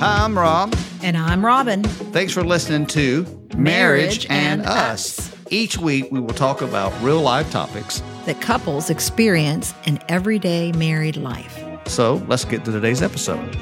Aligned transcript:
Hi, 0.00 0.24
I'm 0.24 0.38
Rob. 0.38 0.76
And 1.02 1.16
I'm 1.16 1.44
Robin. 1.44 1.82
Thanks 1.82 2.32
for 2.32 2.44
listening 2.44 2.86
to 2.88 3.26
Marriage 3.56 4.28
and 4.30 4.64
Us. 4.64 5.34
Each 5.50 5.76
week, 5.76 6.12
we 6.12 6.20
will 6.20 6.34
talk 6.34 6.62
about 6.62 6.92
real 7.02 7.20
life 7.20 7.50
topics. 7.50 8.00
That 8.24 8.40
couples 8.40 8.90
experience 8.90 9.74
in 9.86 9.98
everyday 10.08 10.70
married 10.70 11.16
life. 11.16 11.64
So 11.86 12.22
let's 12.28 12.44
get 12.44 12.64
to 12.66 12.70
today's 12.70 13.02
episode. 13.02 13.56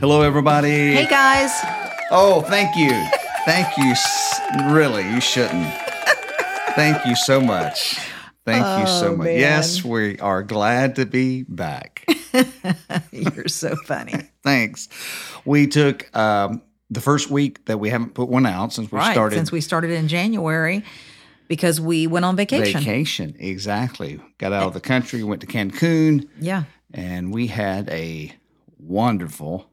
Hello, 0.00 0.22
everybody. 0.22 0.94
Hey, 0.94 1.06
guys. 1.06 1.50
Oh, 2.10 2.40
thank 2.48 2.74
you. 2.78 2.92
Thank 3.44 3.76
you. 3.76 3.94
Really, 4.72 5.06
you 5.10 5.20
shouldn't. 5.20 5.81
Thank 6.74 7.04
you 7.06 7.14
so 7.16 7.40
much. 7.40 7.98
Thank 8.44 8.80
you 8.80 8.86
so 8.86 9.12
Oh, 9.12 9.16
much. 9.16 9.24
man. 9.26 9.38
Yes, 9.38 9.84
we 9.84 10.18
are 10.18 10.42
glad 10.42 10.96
to 10.96 11.06
be 11.06 11.42
back. 11.44 12.04
You're 13.12 13.48
so 13.48 13.76
funny. 13.86 14.14
Thanks. 14.42 14.88
We 15.44 15.66
took 15.68 16.14
um, 16.16 16.62
the 16.90 17.00
first 17.00 17.30
week 17.30 17.64
that 17.66 17.78
we 17.78 17.90
haven't 17.90 18.14
put 18.14 18.28
one 18.28 18.46
out 18.46 18.72
since 18.72 18.90
we 18.90 18.98
right. 18.98 19.12
started 19.12 19.36
Since 19.36 19.52
we 19.52 19.60
started 19.60 19.90
in 19.90 20.08
January 20.08 20.82
because 21.46 21.80
we 21.80 22.06
went 22.06 22.24
on 22.24 22.34
vacation. 22.36 22.80
vacation. 22.80 23.36
Exactly. 23.38 24.20
Got 24.38 24.52
out 24.52 24.66
of 24.68 24.74
the 24.74 24.80
country, 24.80 25.22
went 25.22 25.40
to 25.42 25.46
Cancun, 25.46 26.28
Yeah. 26.40 26.64
and 26.92 27.32
we 27.32 27.46
had 27.48 27.88
a 27.90 28.34
wonderful 28.78 29.66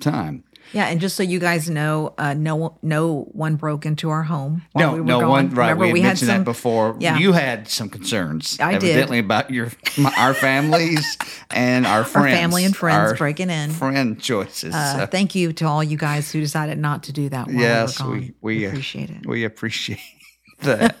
time. 0.00 0.44
Yeah. 0.72 0.86
And 0.86 1.00
just 1.00 1.16
so 1.16 1.22
you 1.22 1.38
guys 1.38 1.68
know, 1.68 2.14
uh, 2.18 2.34
no 2.34 2.78
no 2.82 3.24
one 3.32 3.56
broke 3.56 3.84
into 3.84 4.08
our 4.10 4.22
home. 4.22 4.62
while 4.72 4.86
No, 4.88 4.92
we 4.94 5.00
were 5.00 5.06
no 5.06 5.20
gone. 5.20 5.28
one. 5.30 5.50
Right, 5.50 5.70
Remember, 5.70 5.92
we, 5.92 6.00
had 6.00 6.06
had 6.06 6.08
mentioned 6.10 6.28
some, 6.28 6.38
that 6.38 6.44
before. 6.44 6.96
yeah. 6.98 7.18
You 7.18 7.32
had 7.32 7.68
some 7.68 7.88
concerns, 7.90 8.58
I 8.60 8.72
did. 8.78 8.84
evidently, 8.90 9.18
about 9.18 9.50
your 9.50 9.68
my, 9.98 10.12
our 10.16 10.34
families 10.34 11.18
and 11.50 11.86
our 11.86 12.04
friends, 12.04 12.36
family 12.38 12.64
and 12.64 12.74
friends 12.76 13.12
our 13.12 13.16
breaking 13.16 13.50
in. 13.50 13.70
friend 13.70 14.20
choices. 14.20 14.74
Uh, 14.74 14.98
So, 15.00 15.06
thank 15.06 15.34
you 15.34 15.52
to 15.54 15.66
all 15.66 15.84
you 15.84 15.96
guys 15.98 16.32
who 16.32 16.40
decided 16.40 16.78
not 16.78 17.02
to 17.04 17.12
do 17.12 17.28
that 17.28 17.48
while 17.48 17.56
yes, 17.56 18.02
we 18.02 18.08
we 18.08 18.34
we 18.58 18.66
uh, 18.66 18.70
appreciate 18.70 19.10
it. 19.10 19.26
We 19.26 19.44
appreciate 19.44 20.00
that. 20.62 20.96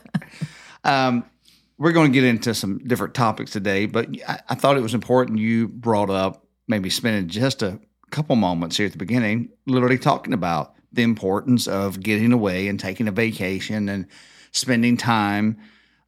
um, 0.84 1.24
we're 1.78 1.92
going 1.92 2.12
to 2.12 2.14
get 2.20 2.24
into 2.28 2.54
some 2.54 2.78
different 2.78 3.14
topics 3.14 3.50
today, 3.50 3.86
but 3.86 4.08
I, 4.28 4.40
I 4.50 4.54
thought 4.54 4.76
it 4.76 4.82
was 4.82 4.94
important 4.94 5.38
you 5.38 5.68
brought 5.68 6.10
up 6.10 6.44
maybe 6.68 6.90
spending 6.90 7.28
just 7.28 7.62
a 7.62 7.80
couple 8.12 8.36
moments 8.36 8.76
here 8.76 8.86
at 8.86 8.92
the 8.92 8.98
beginning, 8.98 9.48
literally 9.66 9.98
talking 9.98 10.32
about 10.32 10.74
the 10.92 11.02
importance 11.02 11.66
of 11.66 12.00
getting 12.00 12.32
away 12.32 12.68
and 12.68 12.78
taking 12.78 13.08
a 13.08 13.10
vacation 13.12 13.88
and 13.88 14.06
spending 14.52 14.96
time. 14.96 15.56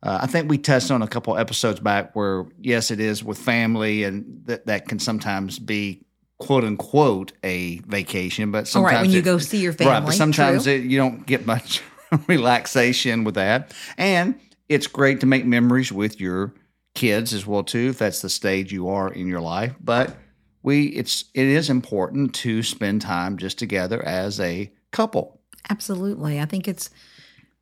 Uh, 0.03 0.19
I 0.23 0.27
think 0.27 0.51
we 0.51 0.59
touched 0.59 0.91
on 0.91 1.01
a 1.03 1.09
couple 1.09 1.37
episodes 1.39 1.81
back 1.81 2.15
where, 2.15 2.45
yes, 2.61 2.91
it 2.91 3.01
is 3.01 3.25
with 3.25 3.39
family, 3.39 4.05
and 4.05 4.43
that 4.45 4.67
that 4.67 4.87
can 4.87 4.99
sometimes 4.99 5.59
be 5.59 6.05
quote 6.39 6.63
unquote 6.65 7.33
a 7.43 7.79
vacation, 7.87 8.51
but 8.53 8.59
All 8.59 8.65
sometimes 8.67 8.93
right, 8.95 9.01
when 9.03 9.11
you 9.13 9.19
it- 9.21 9.25
go 9.25 9.39
see 9.39 9.59
your 9.59 9.73
family. 9.73 9.93
Right, 9.95 10.05
but 10.05 10.13
sometimes 10.15 10.67
it, 10.67 10.83
you 10.83 10.99
don't 10.99 11.25
get 11.27 11.47
much 11.47 11.83
relaxation 12.29 13.25
with 13.25 13.37
that, 13.37 13.73
and 13.97 14.39
it's 14.69 14.87
great 14.87 15.21
to 15.21 15.27
make 15.27 15.47
memories 15.47 15.91
with 15.91 16.21
your 16.21 16.53
kids 16.95 17.33
as 17.33 17.47
well 17.47 17.63
too, 17.65 17.89
if 17.91 17.99
that's 17.99 18.21
the 18.21 18.29
stage 18.29 18.73
you 18.73 18.89
are 18.89 19.11
in 19.13 19.27
your 19.27 19.41
life. 19.41 19.75
But 19.81 20.17
we, 20.65 20.87
it's 20.87 21.27
it 21.35 21.47
is 21.47 21.71
important 21.71 22.35
to 22.37 22.63
spend 22.65 23.03
time 23.03 23.37
just 23.37 23.59
together 23.59 24.03
as 24.05 24.41
a 24.41 24.73
couple. 24.91 25.41
Absolutely. 25.71 26.41
I 26.41 26.47
think 26.47 26.67
it's 26.67 26.91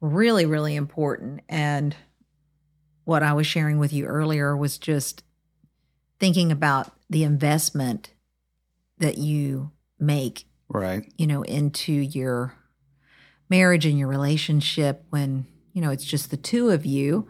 really, 0.01 0.47
really 0.47 0.77
important. 0.77 1.41
And 1.49 1.95
what 3.05 3.23
I 3.23 3.33
was 3.33 3.47
sharing 3.47 3.79
with 3.79 3.93
you 3.93 4.07
earlier 4.07 4.57
was 4.57 4.79
just 4.79 5.25
thinking 6.21 6.53
about 6.53 6.93
the 7.11 7.25
investment 7.25 8.15
that 8.99 9.19
you 9.19 9.73
make, 9.99 10.47
Right. 10.69 11.13
you 11.19 11.27
know, 11.27 11.43
into 11.43 11.93
your 11.93 12.55
marriage 13.51 13.85
and 13.85 13.99
your 13.99 14.09
relationship 14.09 15.05
when, 15.11 15.47
you 15.73 15.83
know, 15.83 15.91
it's 15.91 16.05
just 16.05 16.31
the 16.31 16.37
two 16.37 16.71
of 16.71 16.87
you. 16.87 17.29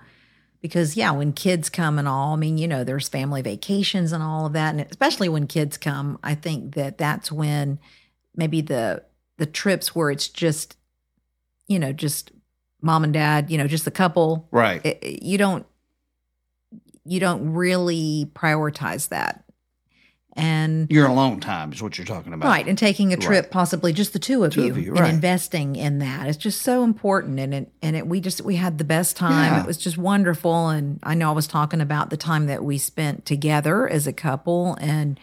Because, 0.63 0.97
yeah, 0.97 1.11
when 1.11 1.33
kids 1.33 1.69
come 1.69 1.99
and 1.99 2.07
all, 2.09 2.33
I 2.33 2.37
mean, 2.37 2.57
you 2.57 2.69
know, 2.69 2.85
there's 2.85 3.09
family 3.09 3.43
vacations 3.43 4.13
and 4.13 4.23
all 4.23 4.47
of 4.47 4.53
that. 4.55 4.71
And 4.75 4.81
especially 4.81 5.29
when 5.29 5.47
kids 5.49 5.77
come, 5.77 6.19
I 6.23 6.35
think 6.37 6.77
that 6.77 6.97
that's 6.99 7.31
when 7.33 7.79
maybe 8.37 8.61
the 8.63 9.03
the 9.39 9.47
trips 9.47 9.95
where 9.95 10.11
it's 10.11 10.29
just 10.29 10.77
you 11.67 11.79
know 11.79 11.93
just 11.93 12.31
mom 12.81 13.03
and 13.05 13.13
dad 13.13 13.51
you 13.51 13.59
know 13.59 13.67
just 13.67 13.85
the 13.85 13.91
couple 13.91 14.47
Right. 14.51 14.85
it- 14.87 14.99
it- 15.03 15.23
you 15.23 15.37
don't 15.39 15.67
you 17.05 17.19
don't 17.19 17.53
really 17.53 18.31
prioritize 18.35 19.09
that 19.09 19.45
and 20.35 20.91
Your 20.91 21.07
alone 21.07 21.41
time 21.41 21.73
is 21.73 21.83
what 21.83 21.99
you're 21.99 22.07
talking 22.07 22.33
about. 22.33 22.49
right 22.49 22.67
and 22.67 22.79
taking 22.79 23.13
a 23.13 23.17
trip 23.17 23.45
Right. 23.45 23.51
possibly 23.51 23.93
just 23.93 24.13
the 24.15 24.19
two 24.19 24.45
of 24.45 24.53
Two 24.55 24.65
you, 24.65 24.71
of 24.71 24.79
you, 24.79 24.95
and 24.95 25.07
investing 25.07 25.77
in 25.77 25.99
that 25.99 26.27
it's 26.27 26.39
just 26.39 26.63
so 26.63 26.85
important 26.85 27.39
and 27.39 27.53
it 27.53 27.73
and 27.83 27.97
it 27.97 28.07
we 28.07 28.21
just 28.21 28.41
we 28.41 28.57
had 28.57 28.79
the 28.79 28.85
best 28.85 29.17
time 29.17 29.53
Yeah. 29.53 29.61
it 29.61 29.67
was 29.67 29.77
just 29.77 29.99
wonderful 29.99 30.69
and 30.71 30.99
i 31.03 31.15
know 31.15 31.29
i 31.29 31.33
was 31.33 31.47
talking 31.47 31.81
about 31.83 32.11
the 32.11 32.17
time 32.17 32.47
that 32.47 32.65
we 32.65 32.79
spent 32.79 33.27
together 33.27 33.87
as 33.89 34.07
a 34.07 34.13
couple 34.13 34.75
and 34.81 35.21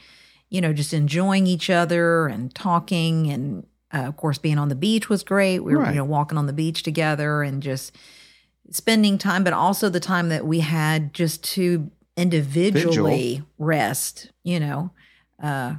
you 0.50 0.62
know 0.62 0.74
just 0.74 0.94
enjoying 0.94 1.48
each 1.48 1.70
other 1.70 2.28
and 2.28 2.54
talking 2.54 3.32
and 3.32 3.66
uh, 3.94 4.00
of 4.04 4.16
course 4.18 4.38
being 4.38 4.60
on 4.60 4.70
the 4.70 4.76
beach 4.76 5.10
was 5.10 5.24
great 5.24 5.60
we 5.60 5.74
were 5.74 5.80
Right. 5.82 5.90
you 5.90 5.96
know 5.96 6.06
walking 6.06 6.38
on 6.38 6.46
the 6.46 6.54
beach 6.54 6.84
together 6.84 7.42
and 7.42 7.64
just 7.64 7.96
spending 8.70 9.18
time 9.18 9.44
but 9.44 9.54
also 9.54 9.90
the 9.90 10.00
time 10.00 10.30
that 10.30 10.46
we 10.46 10.60
had 10.60 11.14
just 11.16 11.44
to 11.56 11.90
individually 12.16 13.42
rest 13.58 14.32
you 14.44 14.60
know 14.60 14.92
uh 15.42 15.76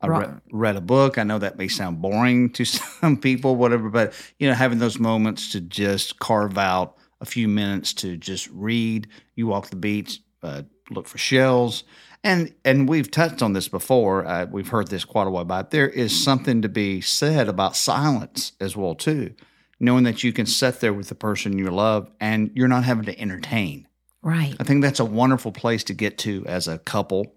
I 0.00 0.06
read, 0.06 0.40
read 0.52 0.76
a 0.76 0.80
book. 0.80 1.18
I 1.18 1.24
know 1.24 1.38
that 1.38 1.58
may 1.58 1.68
sound 1.68 2.00
boring 2.00 2.50
to 2.50 2.64
some 2.64 3.16
people, 3.16 3.56
whatever, 3.56 3.88
but 3.88 4.12
you 4.38 4.48
know, 4.48 4.54
having 4.54 4.78
those 4.78 4.98
moments 4.98 5.52
to 5.52 5.60
just 5.60 6.18
carve 6.18 6.56
out 6.56 6.96
a 7.20 7.24
few 7.24 7.48
minutes 7.48 7.92
to 7.94 8.16
just 8.16 8.48
read. 8.50 9.08
You 9.34 9.48
walk 9.48 9.70
the 9.70 9.76
beach, 9.76 10.20
uh, 10.42 10.62
look 10.90 11.08
for 11.08 11.18
shells, 11.18 11.84
and 12.22 12.54
and 12.64 12.88
we've 12.88 13.10
touched 13.10 13.42
on 13.42 13.54
this 13.54 13.68
before. 13.68 14.24
Uh, 14.24 14.46
we've 14.50 14.68
heard 14.68 14.88
this 14.88 15.04
quite 15.04 15.26
a 15.26 15.30
while 15.30 15.44
back. 15.44 15.70
There 15.70 15.88
is 15.88 16.22
something 16.22 16.62
to 16.62 16.68
be 16.68 17.00
said 17.00 17.48
about 17.48 17.76
silence 17.76 18.52
as 18.60 18.76
well 18.76 18.94
too, 18.94 19.34
knowing 19.80 20.04
that 20.04 20.22
you 20.22 20.32
can 20.32 20.46
sit 20.46 20.78
there 20.80 20.92
with 20.92 21.08
the 21.08 21.16
person 21.16 21.58
you 21.58 21.70
love 21.70 22.08
and 22.20 22.52
you're 22.54 22.68
not 22.68 22.84
having 22.84 23.06
to 23.06 23.20
entertain. 23.20 23.88
right 24.22 24.54
I 24.60 24.64
think 24.64 24.82
that's 24.82 25.00
a 25.00 25.04
wonderful 25.04 25.50
place 25.50 25.82
to 25.84 25.94
get 25.94 26.18
to 26.18 26.44
as 26.46 26.68
a 26.68 26.78
couple 26.78 27.34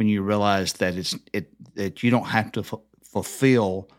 when 0.00 0.08
you 0.08 0.22
realize 0.22 0.72
that 0.72 0.96
it's 0.96 1.14
it 1.34 1.50
that 1.74 2.02
you 2.02 2.10
don't 2.10 2.24
have 2.28 2.50
to 2.52 2.62
fu- 2.62 2.82
fulfill 3.04 3.90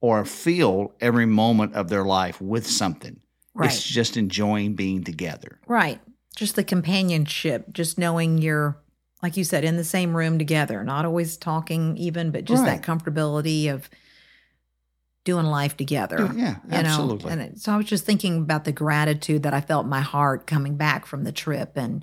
or 0.00 0.24
feel 0.24 0.94
every 1.02 1.26
moment 1.26 1.74
of 1.74 1.90
their 1.90 2.02
life 2.02 2.40
with 2.40 2.66
something. 2.66 3.20
right 3.52 3.66
It's 3.70 3.84
just 3.84 4.16
enjoying 4.16 4.74
being 4.74 5.04
together. 5.04 5.60
Right. 5.66 6.00
Just 6.34 6.56
the 6.56 6.64
companionship, 6.64 7.74
just 7.74 7.98
knowing 7.98 8.38
you're, 8.38 8.78
like 9.22 9.36
you 9.36 9.44
said, 9.44 9.62
in 9.62 9.76
the 9.76 9.84
same 9.84 10.16
room 10.16 10.38
together, 10.38 10.82
not 10.82 11.04
always 11.04 11.36
talking 11.36 11.98
even, 11.98 12.30
but 12.30 12.46
just 12.46 12.62
Right. 12.62 12.80
that 12.80 12.82
comfortability 12.82 13.70
of 13.70 13.90
doing 15.24 15.44
life 15.44 15.76
together. 15.76 16.32
Yeah, 16.34 16.56
you 16.64 16.70
absolutely. 16.72 17.26
Know? 17.26 17.32
And 17.32 17.42
it, 17.42 17.58
so 17.58 17.74
I 17.74 17.76
was 17.76 17.84
just 17.84 18.06
thinking 18.06 18.38
about 18.38 18.64
the 18.64 18.72
gratitude 18.72 19.42
that 19.42 19.52
I 19.52 19.60
felt 19.60 19.84
in 19.84 19.90
my 19.90 20.00
heart 20.00 20.46
coming 20.46 20.76
back 20.76 21.04
from 21.04 21.24
the 21.24 21.32
trip 21.32 21.72
and 21.76 22.02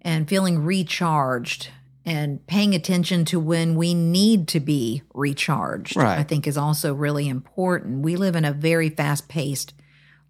and 0.00 0.28
feeling 0.28 0.60
recharged 0.62 1.70
and 2.08 2.46
paying 2.46 2.74
attention 2.74 3.26
to 3.26 3.38
when 3.38 3.74
we 3.76 3.92
need 3.92 4.48
to 4.48 4.60
be 4.60 5.02
recharged. 5.12 5.94
Right. 5.94 6.18
I 6.18 6.22
think 6.22 6.46
is 6.46 6.56
also 6.56 6.94
really 6.94 7.28
important. 7.28 8.00
We 8.02 8.16
live 8.16 8.34
in 8.34 8.46
a 8.46 8.52
very 8.52 8.88
fast-paced 8.88 9.74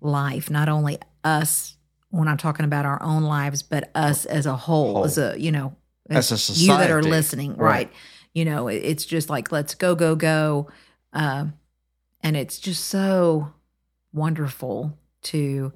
life, 0.01 0.51
not 0.51 0.69
only 0.69 0.99
us 1.23 1.77
when 2.11 2.27
I'm 2.27 2.37
talking 2.37 2.65
about 2.65 2.85
our 2.85 3.01
own 3.01 3.23
lives, 3.23 3.63
but 3.63 3.91
us 3.95 4.25
as 4.25 4.45
a 4.45 4.57
whole, 4.57 4.95
Whole. 4.95 5.05
as 5.05 5.19
a, 5.19 5.37
you 5.39 5.53
know, 5.53 5.77
As 6.11 6.33
a 6.33 6.39
society. 6.39 6.65
you 6.65 6.77
that 6.79 6.91
are 6.91 7.03
listening, 7.03 7.51
Right. 7.55 7.59
right. 7.87 7.93
You 8.35 8.45
know, 8.45 8.67
it's 8.67 9.05
just 9.05 9.31
like, 9.31 9.53
let's 9.53 9.77
go, 9.77 9.95
go, 9.95 10.17
go. 10.17 10.69
Uh, 11.13 11.47
and 12.23 12.37
it's 12.37 12.59
just 12.59 12.87
so 12.87 13.53
wonderful 14.13 14.99
to 15.23 15.73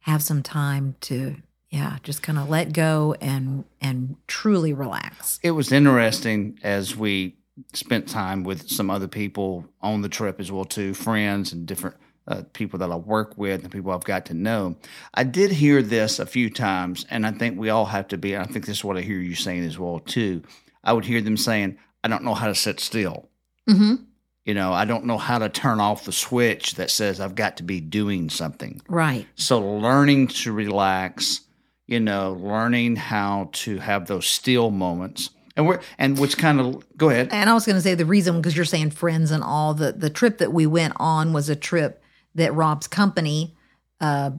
have 0.00 0.22
some 0.22 0.42
time 0.42 0.96
to, 1.02 1.36
yeah, 1.76 1.98
just 2.02 2.22
kind 2.22 2.38
of 2.38 2.48
let 2.48 2.72
go 2.72 3.14
and, 3.20 3.64
and 3.82 4.16
truly 4.26 4.72
relax. 4.72 5.38
It 5.42 5.50
was 5.50 5.70
interesting 5.70 6.58
as 6.62 6.96
we 6.96 7.36
spent 7.74 8.08
time 8.08 8.44
with 8.44 8.70
some 8.70 8.90
other 8.90 9.08
people 9.08 9.66
on 9.82 10.00
the 10.00 10.08
trip 10.08 10.40
as 10.40 10.50
well 10.50 10.64
too, 10.64 10.94
friends 10.94 11.52
and 11.52 11.66
different 11.66 11.96
uh, 12.28 12.42
people 12.54 12.78
that 12.78 12.90
I 12.90 12.96
work 12.96 13.36
with 13.36 13.62
and 13.62 13.70
people 13.70 13.92
I've 13.92 14.04
got 14.04 14.26
to 14.26 14.34
know. 14.34 14.76
I 15.12 15.24
did 15.24 15.52
hear 15.52 15.82
this 15.82 16.18
a 16.18 16.26
few 16.26 16.48
times, 16.48 17.04
and 17.10 17.26
I 17.26 17.32
think 17.32 17.58
we 17.58 17.68
all 17.68 17.84
have 17.84 18.08
to 18.08 18.16
be. 18.18 18.36
I 18.36 18.44
think 18.44 18.64
this 18.64 18.78
is 18.78 18.84
what 18.84 18.96
I 18.96 19.02
hear 19.02 19.18
you 19.18 19.34
saying 19.34 19.64
as 19.64 19.78
well 19.78 20.00
too. 20.00 20.42
I 20.82 20.92
would 20.92 21.04
hear 21.04 21.20
them 21.20 21.36
saying, 21.36 21.78
"I 22.02 22.08
don't 22.08 22.24
know 22.24 22.34
how 22.34 22.46
to 22.46 22.54
sit 22.54 22.80
still." 22.80 23.28
Mm-hmm. 23.68 23.96
You 24.44 24.54
know, 24.54 24.72
I 24.72 24.84
don't 24.84 25.04
know 25.04 25.18
how 25.18 25.38
to 25.38 25.48
turn 25.48 25.80
off 25.80 26.04
the 26.04 26.12
switch 26.12 26.76
that 26.76 26.90
says 26.90 27.20
I've 27.20 27.34
got 27.34 27.56
to 27.58 27.64
be 27.64 27.80
doing 27.80 28.30
something. 28.30 28.80
Right. 28.88 29.26
So 29.34 29.60
learning 29.60 30.28
to 30.28 30.52
relax, 30.52 31.40
you 31.86 32.00
know, 32.00 32.32
learning 32.32 32.96
how 32.96 33.48
to 33.52 33.78
have 33.78 34.06
those 34.06 34.26
still 34.26 34.70
moments. 34.70 35.30
And 35.56 35.66
we're 35.66 35.80
and 35.98 36.18
which 36.18 36.36
kind 36.36 36.60
of 36.60 36.84
go 36.98 37.08
ahead. 37.08 37.28
And 37.32 37.48
I 37.48 37.54
was 37.54 37.64
going 37.64 37.76
to 37.76 37.82
say 37.82 37.94
the 37.94 38.04
reason 38.04 38.36
because 38.36 38.54
you're 38.54 38.66
saying 38.66 38.90
friends 38.90 39.30
and 39.30 39.42
all 39.42 39.72
the 39.72 39.92
the 39.92 40.10
trip 40.10 40.38
that 40.38 40.52
we 40.52 40.66
went 40.66 40.92
on 40.96 41.32
was 41.32 41.48
a 41.48 41.56
trip 41.56 42.02
that 42.34 42.52
Rob's 42.54 42.86
company 42.86 43.56
uh, 44.00 44.32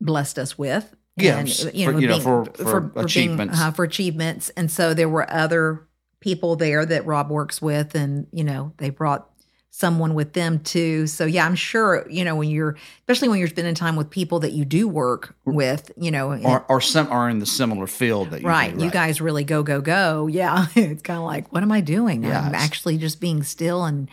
blessed 0.00 0.38
us 0.38 0.58
with. 0.58 0.92
Yes, 1.16 1.62
and, 1.62 1.72
for- 1.72 1.98
you 2.00 2.08
know, 2.08 2.20
for- 2.20 2.44
for 2.56 2.80
being, 2.80 3.04
achievements. 3.04 3.60
uh, 3.60 3.70
for 3.70 3.84
achievements, 3.84 4.50
and 4.56 4.70
so 4.70 4.92
there 4.92 5.08
were 5.08 5.30
other 5.30 5.86
people 6.20 6.56
there 6.56 6.84
that 6.84 7.06
Rob 7.06 7.30
works 7.30 7.62
with, 7.62 7.94
and 7.94 8.26
you 8.32 8.42
know 8.44 8.72
they 8.78 8.90
brought 8.90 9.30
someone 9.76 10.14
with 10.14 10.32
them 10.32 10.58
too. 10.60 11.06
So 11.06 11.26
yeah, 11.26 11.44
I'm 11.44 11.54
sure 11.54 12.06
you 12.08 12.24
know 12.24 12.34
when 12.34 12.48
you're, 12.48 12.76
especially 13.00 13.28
when 13.28 13.38
you're 13.38 13.48
spending 13.48 13.74
time 13.74 13.94
with 13.94 14.08
people 14.08 14.40
that 14.40 14.52
you 14.52 14.64
do 14.64 14.88
work 14.88 15.36
with, 15.44 15.92
you 15.98 16.10
know, 16.10 16.32
Or 16.32 16.64
or 16.68 16.80
some 16.80 17.08
are 17.08 17.28
in 17.28 17.40
the 17.40 17.46
similar 17.46 17.86
field 17.86 18.30
that 18.30 18.40
you 18.40 18.48
right, 18.48 18.76
do, 18.76 18.84
you 18.84 18.90
guys 18.90 19.20
really 19.20 19.44
go 19.44 19.62
go 19.62 19.82
go. 19.82 20.28
Yeah, 20.28 20.66
it's 20.74 21.02
kind 21.02 21.18
of 21.18 21.24
like, 21.24 21.52
what 21.52 21.62
am 21.62 21.70
I 21.70 21.82
doing? 21.82 22.24
Yeah, 22.24 22.40
I'm 22.40 22.54
actually 22.54 22.96
just 22.96 23.20
being 23.20 23.42
still 23.42 23.84
and 23.84 24.08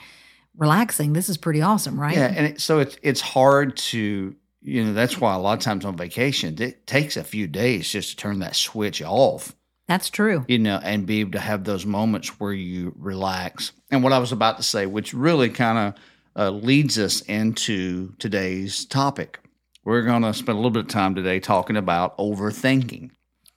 relaxing. 0.58 1.14
This 1.14 1.30
is 1.30 1.38
pretty 1.38 1.62
awesome, 1.62 1.98
right? 1.98 2.16
Yeah, 2.16 2.34
and 2.36 2.46
it, 2.48 2.62
so 2.62 2.80
it's 2.80 2.98
it's 3.02 3.22
hard 3.22 3.78
to 3.78 4.36
you 4.62 4.84
know 4.84 4.94
that's 4.94 5.18
why 5.18 5.34
a 5.34 5.40
lot 5.40 5.54
of 5.54 5.60
times 5.64 5.86
on 5.86 5.96
vacation 5.96 6.62
it 6.62 6.86
takes 6.86 7.16
a 7.16 7.24
few 7.24 7.48
days 7.48 7.90
just 7.90 8.10
to 8.12 8.16
turn 8.18 8.40
that 8.40 8.58
switch 8.58 9.02
off. 9.02 9.56
That's 9.88 10.10
true. 10.10 10.46
you 10.48 10.60
know, 10.60 10.80
and 10.82 11.06
be 11.06 11.20
able 11.20 11.32
to 11.34 11.40
have 11.40 11.66
those 11.66 11.86
moments 11.86 12.40
where 12.40 12.54
you 12.54 12.94
relax. 12.98 13.74
And 13.92 14.04
what 14.04 14.14
I 14.14 14.20
was 14.20 14.32
about 14.32 14.58
to 14.58 14.64
say, 14.64 14.86
which 14.86 15.14
really 15.14 15.50
kind 15.50 15.78
of 15.78 16.02
uh, 16.36 16.50
leads 16.52 16.98
us 16.98 17.22
into 17.22 18.14
today's 18.18 18.86
topic, 18.86 19.40
we're 19.84 20.04
going 20.04 20.22
to 20.22 20.34
spend 20.34 20.56
a 20.56 20.60
little 20.60 20.72
bit 20.72 20.86
of 20.86 20.88
time 20.90 21.16
today 21.16 21.40
talking 21.40 21.76
about 21.76 22.18
overthinking. 22.18 23.12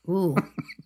Ooh, 0.09 0.37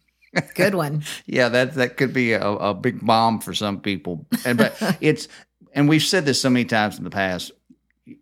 good 0.55 0.75
one. 0.75 1.03
Yeah, 1.27 1.49
that 1.49 1.75
that 1.75 1.97
could 1.97 2.13
be 2.13 2.33
a, 2.33 2.47
a 2.47 2.75
big 2.75 3.05
bomb 3.05 3.41
for 3.41 3.55
some 3.55 3.81
people, 3.81 4.27
and 4.45 4.59
but 4.59 4.77
it's 5.01 5.29
and 5.73 5.89
we've 5.89 6.03
said 6.03 6.27
this 6.27 6.41
so 6.41 6.51
many 6.51 6.65
times 6.67 6.99
in 6.99 7.05
the 7.05 7.11
past. 7.11 7.53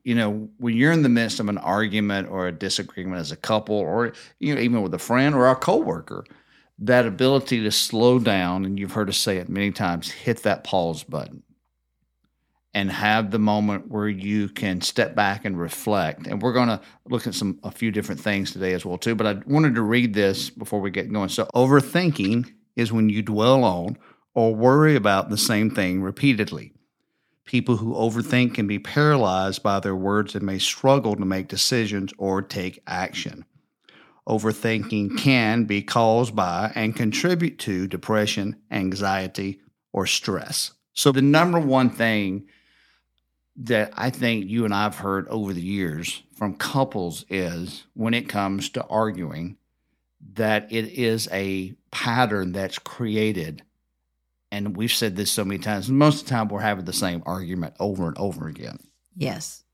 You 0.05 0.15
know, 0.15 0.49
when 0.59 0.77
you're 0.77 0.93
in 0.93 1.03
the 1.03 1.09
midst 1.09 1.41
of 1.41 1.49
an 1.49 1.59
argument 1.59 2.29
or 2.31 2.47
a 2.47 2.53
disagreement 2.53 3.21
as 3.21 3.33
a 3.33 3.37
couple, 3.37 3.77
or 3.77 4.13
you 4.39 4.55
know, 4.55 4.61
even 4.61 4.83
with 4.83 4.95
a 4.95 4.99
friend 4.99 5.35
or 5.35 5.49
a 5.49 5.57
coworker, 5.57 6.25
that 6.81 7.07
ability 7.07 7.63
to 7.65 7.71
slow 7.71 8.19
down, 8.19 8.65
and 8.65 8.79
you've 8.79 8.93
heard 8.93 9.09
us 9.09 9.19
say 9.19 9.39
it 9.39 9.49
many 9.49 9.73
times, 9.73 10.11
hit 10.11 10.43
that 10.45 10.65
pause 10.65 11.03
button 11.03 11.43
and 12.75 12.91
have 12.93 13.31
the 13.31 13.39
moment 13.39 13.91
where 13.91 14.09
you 14.09 14.49
can 14.49 14.81
step 14.81 15.15
back 15.15 15.45
and 15.45 15.59
reflect. 15.59 16.27
And 16.27 16.41
we're 16.41 16.53
going 16.53 16.69
to 16.69 16.81
look 17.07 17.27
at 17.27 17.35
some 17.35 17.59
a 17.65 17.71
few 17.71 17.91
different 17.91 18.21
things 18.21 18.53
today 18.53 18.73
as 18.75 18.85
well 18.85 18.99
too. 18.99 19.15
But 19.15 19.27
I 19.27 19.41
wanted 19.47 19.75
to 19.75 19.83
read 19.83 20.15
this 20.15 20.51
before 20.51 20.81
we 20.81 20.91
get 20.91 21.13
going. 21.13 21.31
So 21.31 21.49
overthinking 21.55 22.53
is 22.77 22.93
when 22.93 23.09
you 23.09 23.23
dwell 23.23 23.65
on 23.65 23.99
or 24.35 24.55
worry 24.55 24.95
about 24.95 25.31
the 25.31 25.39
same 25.39 25.71
thing 25.71 26.03
repeatedly. 26.03 26.73
People 27.45 27.79
who 27.79 27.95
overthink 27.95 28.55
can 28.55 28.67
be 28.67 28.79
paralyzed 28.79 29.63
by 29.63 29.81
their 29.81 29.97
words 29.97 30.35
and 30.35 30.45
may 30.45 30.59
struggle 30.59 31.17
to 31.17 31.25
make 31.25 31.49
decisions 31.49 32.13
or 32.19 32.43
take 32.43 32.83
action. 32.87 33.45
Overthinking 34.29 35.17
can 35.19 35.65
be 35.65 35.83
caused 35.83 36.37
by 36.37 36.71
and 36.75 36.95
contribute 36.95 37.59
to 37.61 37.87
depression, 37.87 38.57
anxiety, 38.71 39.61
or 39.93 40.07
stress. 40.07 40.73
So, 40.93 41.13
the 41.13 41.23
number 41.23 41.59
one 41.59 41.91
thing 41.91 42.49
that 43.57 43.93
I 43.97 44.11
think 44.11 44.47
you 44.47 44.65
and 44.65 44.75
I've 44.75 44.99
heard 44.99 45.27
over 45.29 45.53
the 45.53 45.63
years 45.63 46.23
from 46.37 46.55
couples 46.55 47.25
is 47.29 47.85
when 47.95 48.15
it 48.15 48.29
comes 48.29 48.69
to 48.71 48.85
arguing, 48.85 49.57
that 50.35 50.73
it 50.73 50.87
is 50.87 51.29
a 51.33 51.75
pattern 51.91 52.53
that's 52.53 52.79
created. 52.79 53.63
And 54.51 54.77
we've 54.77 54.93
said 54.93 55.17
this 55.17 55.31
so 55.31 55.45
many 55.45 55.59
times. 55.59 55.91
Most 55.91 56.23
of 56.23 56.27
the 56.27 56.31
time, 56.31 56.49
we're 56.49 56.61
having 56.61 56.85
the 56.85 56.93
same 56.93 57.23
argument 57.27 57.75
over 57.81 58.07
and 58.07 58.17
over 58.19 58.47
again. 58.47 58.79
Yes. 59.17 59.65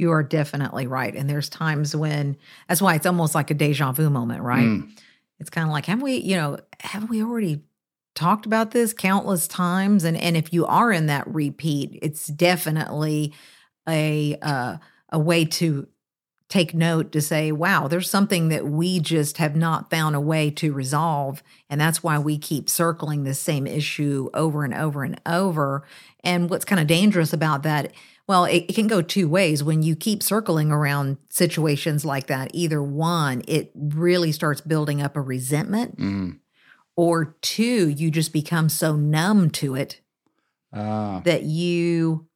You 0.00 0.12
are 0.12 0.22
definitely 0.22 0.86
right. 0.86 1.14
And 1.14 1.28
there's 1.28 1.48
times 1.48 1.94
when 1.94 2.36
that's 2.68 2.80
why 2.80 2.94
it's 2.94 3.06
almost 3.06 3.34
like 3.34 3.50
a 3.50 3.54
deja 3.54 3.92
vu 3.92 4.08
moment, 4.08 4.42
right? 4.42 4.64
Mm. 4.64 4.90
It's 5.38 5.50
kind 5.50 5.66
of 5.66 5.72
like, 5.72 5.86
have 5.86 6.00
we, 6.00 6.16
you 6.16 6.36
know, 6.36 6.58
have 6.80 7.10
we 7.10 7.22
already 7.22 7.60
talked 8.14 8.46
about 8.46 8.70
this 8.70 8.92
countless 8.94 9.46
times? 9.46 10.04
And 10.04 10.16
and 10.16 10.36
if 10.36 10.52
you 10.52 10.64
are 10.64 10.90
in 10.90 11.06
that 11.06 11.26
repeat, 11.28 11.98
it's 12.00 12.26
definitely 12.28 13.34
a 13.88 14.38
uh, 14.40 14.78
a 15.10 15.18
way 15.18 15.44
to 15.44 15.86
take 16.50 16.74
note 16.74 17.12
to 17.12 17.20
say, 17.20 17.52
wow, 17.52 17.86
there's 17.86 18.10
something 18.10 18.48
that 18.48 18.66
we 18.66 18.98
just 18.98 19.38
have 19.38 19.54
not 19.54 19.88
found 19.88 20.16
a 20.16 20.20
way 20.20 20.50
to 20.50 20.72
resolve. 20.72 21.42
And 21.70 21.80
that's 21.80 22.02
why 22.02 22.18
we 22.18 22.38
keep 22.38 22.68
circling 22.68 23.22
the 23.22 23.34
same 23.34 23.68
issue 23.68 24.28
over 24.34 24.64
and 24.64 24.74
over 24.74 25.04
and 25.04 25.20
over. 25.24 25.86
And 26.24 26.50
what's 26.50 26.64
kind 26.64 26.80
of 26.80 26.88
dangerous 26.88 27.32
about 27.32 27.62
that, 27.62 27.92
well, 28.30 28.44
it, 28.44 28.66
it 28.68 28.74
can 28.74 28.86
go 28.86 29.02
two 29.02 29.28
ways. 29.28 29.64
When 29.64 29.82
you 29.82 29.96
keep 29.96 30.22
circling 30.22 30.70
around 30.70 31.16
situations 31.30 32.04
like 32.04 32.28
that, 32.28 32.50
either 32.54 32.80
one, 32.80 33.42
it 33.48 33.72
really 33.74 34.30
starts 34.30 34.60
building 34.60 35.02
up 35.02 35.16
a 35.16 35.20
resentment, 35.20 35.98
Mm. 35.98 36.38
or 36.94 37.36
two, 37.42 37.88
you 37.88 38.08
just 38.12 38.32
become 38.32 38.68
so 38.68 38.94
numb 38.94 39.50
to 39.50 39.74
it 39.74 40.00
Ah. 40.72 41.22
that 41.24 41.42
you 41.42 42.28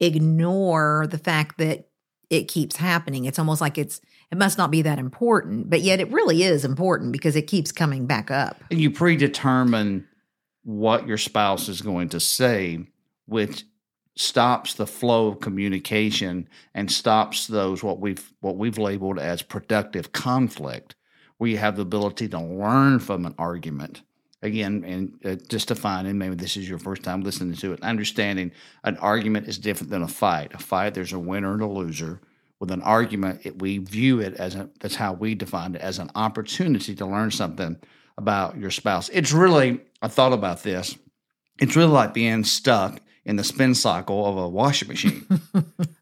ignore 0.00 1.06
the 1.10 1.16
fact 1.18 1.56
that 1.58 1.88
it 2.28 2.46
keeps 2.48 2.76
happening. 2.76 3.24
It's 3.24 3.38
almost 3.38 3.60
like 3.60 3.78
it's 3.78 4.00
it 4.30 4.36
must 4.38 4.58
not 4.58 4.70
be 4.70 4.82
that 4.82 4.98
important, 4.98 5.70
but 5.70 5.80
yet 5.80 5.98
it 6.00 6.12
really 6.12 6.42
is 6.44 6.64
important 6.64 7.12
because 7.12 7.34
it 7.34 7.48
keeps 7.48 7.72
coming 7.72 8.06
back 8.06 8.30
up. 8.30 8.62
and 8.70 8.80
you 8.80 8.90
predetermine 8.90 10.06
what 10.62 11.06
your 11.08 11.16
spouse 11.18 11.68
is 11.68 11.80
going 11.80 12.10
to 12.10 12.20
say, 12.20 12.78
which 13.26 13.64
stops 14.20 14.74
the 14.74 14.86
flow 14.86 15.28
of 15.28 15.40
communication 15.40 16.46
and 16.74 16.92
stops 16.92 17.46
those 17.46 17.82
what 17.82 18.00
we've 18.00 18.32
what 18.40 18.56
we've 18.56 18.76
labeled 18.76 19.18
as 19.18 19.40
productive 19.40 20.12
conflict, 20.12 20.94
where 21.38 21.48
you 21.48 21.56
have 21.56 21.76
the 21.76 21.82
ability 21.82 22.28
to 22.28 22.38
learn 22.38 22.98
from 22.98 23.24
an 23.24 23.34
argument. 23.38 24.02
Again, 24.42 24.84
and 24.86 25.18
uh, 25.24 25.42
just 25.48 25.68
defining, 25.68 26.18
maybe 26.18 26.34
this 26.34 26.56
is 26.56 26.68
your 26.68 26.78
first 26.78 27.02
time 27.02 27.22
listening 27.22 27.56
to 27.56 27.72
it, 27.72 27.82
understanding 27.82 28.52
an 28.84 28.96
argument 28.98 29.48
is 29.48 29.58
different 29.58 29.90
than 29.90 30.02
a 30.02 30.08
fight. 30.08 30.52
A 30.54 30.58
fight, 30.58 30.94
there's 30.94 31.14
a 31.14 31.18
winner 31.18 31.52
and 31.52 31.62
a 31.62 31.66
loser. 31.66 32.20
With 32.58 32.70
an 32.70 32.82
argument, 32.82 33.40
it, 33.44 33.58
we 33.58 33.78
view 33.78 34.20
it 34.20 34.34
as 34.34 34.54
a, 34.54 34.68
that's 34.80 34.94
how 34.94 35.14
we 35.14 35.34
define 35.34 35.74
it 35.74 35.80
as 35.80 35.98
an 35.98 36.10
opportunity 36.14 36.94
to 36.94 37.06
learn 37.06 37.30
something 37.30 37.78
about 38.18 38.58
your 38.58 38.70
spouse. 38.70 39.08
It's 39.10 39.32
really, 39.32 39.80
I 40.02 40.08
thought 40.08 40.34
about 40.34 40.62
this. 40.62 40.96
It's 41.58 41.76
really 41.76 41.92
like 41.92 42.14
being 42.14 42.44
stuck 42.44 43.00
in 43.24 43.36
the 43.36 43.44
spin 43.44 43.74
cycle 43.74 44.26
of 44.26 44.36
a 44.38 44.48
washing 44.48 44.88
machine. 44.88 45.26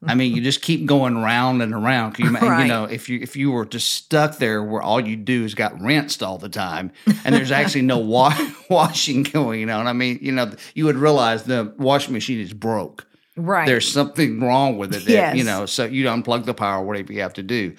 I 0.07 0.15
mean, 0.15 0.35
you 0.37 0.41
just 0.41 0.63
keep 0.63 0.87
going 0.87 1.19
round 1.19 1.61
and 1.63 1.75
around. 1.75 2.19
You, 2.19 2.31
Right. 2.31 2.63
you 2.63 2.69
know, 2.69 2.85
if 2.85 3.09
you 3.09 3.19
if 3.21 3.35
you 3.37 3.51
were 3.51 3.67
just 3.67 3.91
stuck 3.91 4.39
there 4.39 4.63
where 4.63 4.81
all 4.81 5.01
you 5.01 5.17
do 5.17 5.45
is 5.45 5.55
got 5.55 5.81
rinsed 5.81 6.23
all 6.23 6.39
the 6.39 6.49
time, 6.49 6.93
and 7.25 7.35
there's 7.35 7.51
actually 7.51 7.83
no 7.83 7.99
wa- 7.99 8.37
washing 8.71 9.25
going 9.25 9.69
on. 9.69 9.87
I 9.89 9.93
mean, 9.93 10.19
you 10.23 10.33
know, 10.33 10.53
you 10.75 10.85
would 10.85 10.97
realize 10.97 11.43
the 11.43 11.75
washing 11.79 12.13
machine 12.13 12.41
is 12.41 12.53
broke 12.53 13.05
Right. 13.37 13.67
there's 13.67 13.91
something 13.91 14.41
wrong 14.41 14.79
with 14.79 14.95
it 14.95 15.05
that, 15.07 15.37
you 15.37 15.45
know 15.45 15.65
so 15.67 15.85
you 15.85 16.07
unplug 16.07 16.45
the 16.45 16.55
power 16.55 16.85
whatever 16.85 17.13
you 17.13 17.21
have 17.21 17.35
to 17.35 17.43
do 17.45 17.77